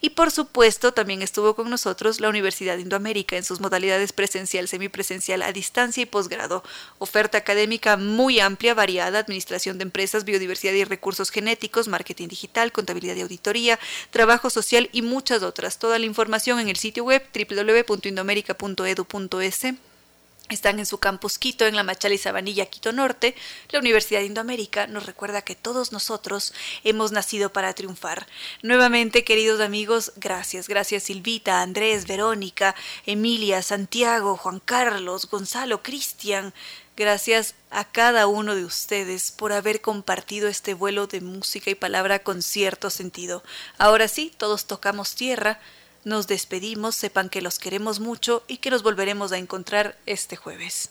[0.01, 4.67] Y por supuesto, también estuvo con nosotros la Universidad de Indoamérica en sus modalidades presencial,
[4.67, 6.63] semipresencial, a distancia y posgrado.
[6.99, 13.15] Oferta académica muy amplia, variada, administración de empresas, biodiversidad y recursos genéticos, marketing digital, contabilidad
[13.15, 13.79] y auditoría,
[14.11, 15.79] trabajo social y muchas otras.
[15.79, 19.92] Toda la información en el sitio web www.indoamerica.edu.es
[20.49, 23.35] están en su campus Quito, en la Machala y Sabanilla, Quito Norte.
[23.69, 26.53] La Universidad de Indoamérica nos recuerda que todos nosotros
[26.83, 28.27] hemos nacido para triunfar.
[28.61, 30.67] Nuevamente, queridos amigos, gracias.
[30.67, 32.75] Gracias Silvita, Andrés, Verónica,
[33.05, 36.53] Emilia, Santiago, Juan Carlos, Gonzalo, Cristian.
[36.95, 42.19] Gracias a cada uno de ustedes por haber compartido este vuelo de música y palabra
[42.19, 43.43] con cierto sentido.
[43.79, 45.59] Ahora sí, todos tocamos tierra
[46.05, 50.89] nos despedimos, sepan que los queremos mucho y que nos volveremos a encontrar este jueves.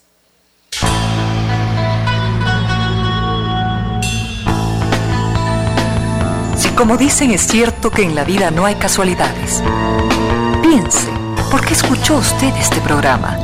[6.57, 9.61] Si como dicen es cierto que en la vida no hay casualidades,
[10.61, 11.09] piense,
[11.51, 13.37] ¿por qué escuchó usted este programa?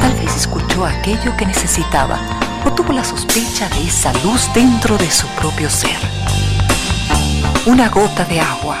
[0.00, 2.18] Tal vez escuchó aquello que necesitaba
[2.64, 5.98] o tuvo la sospecha de esa luz dentro de su propio ser.
[7.66, 8.80] Una gota de agua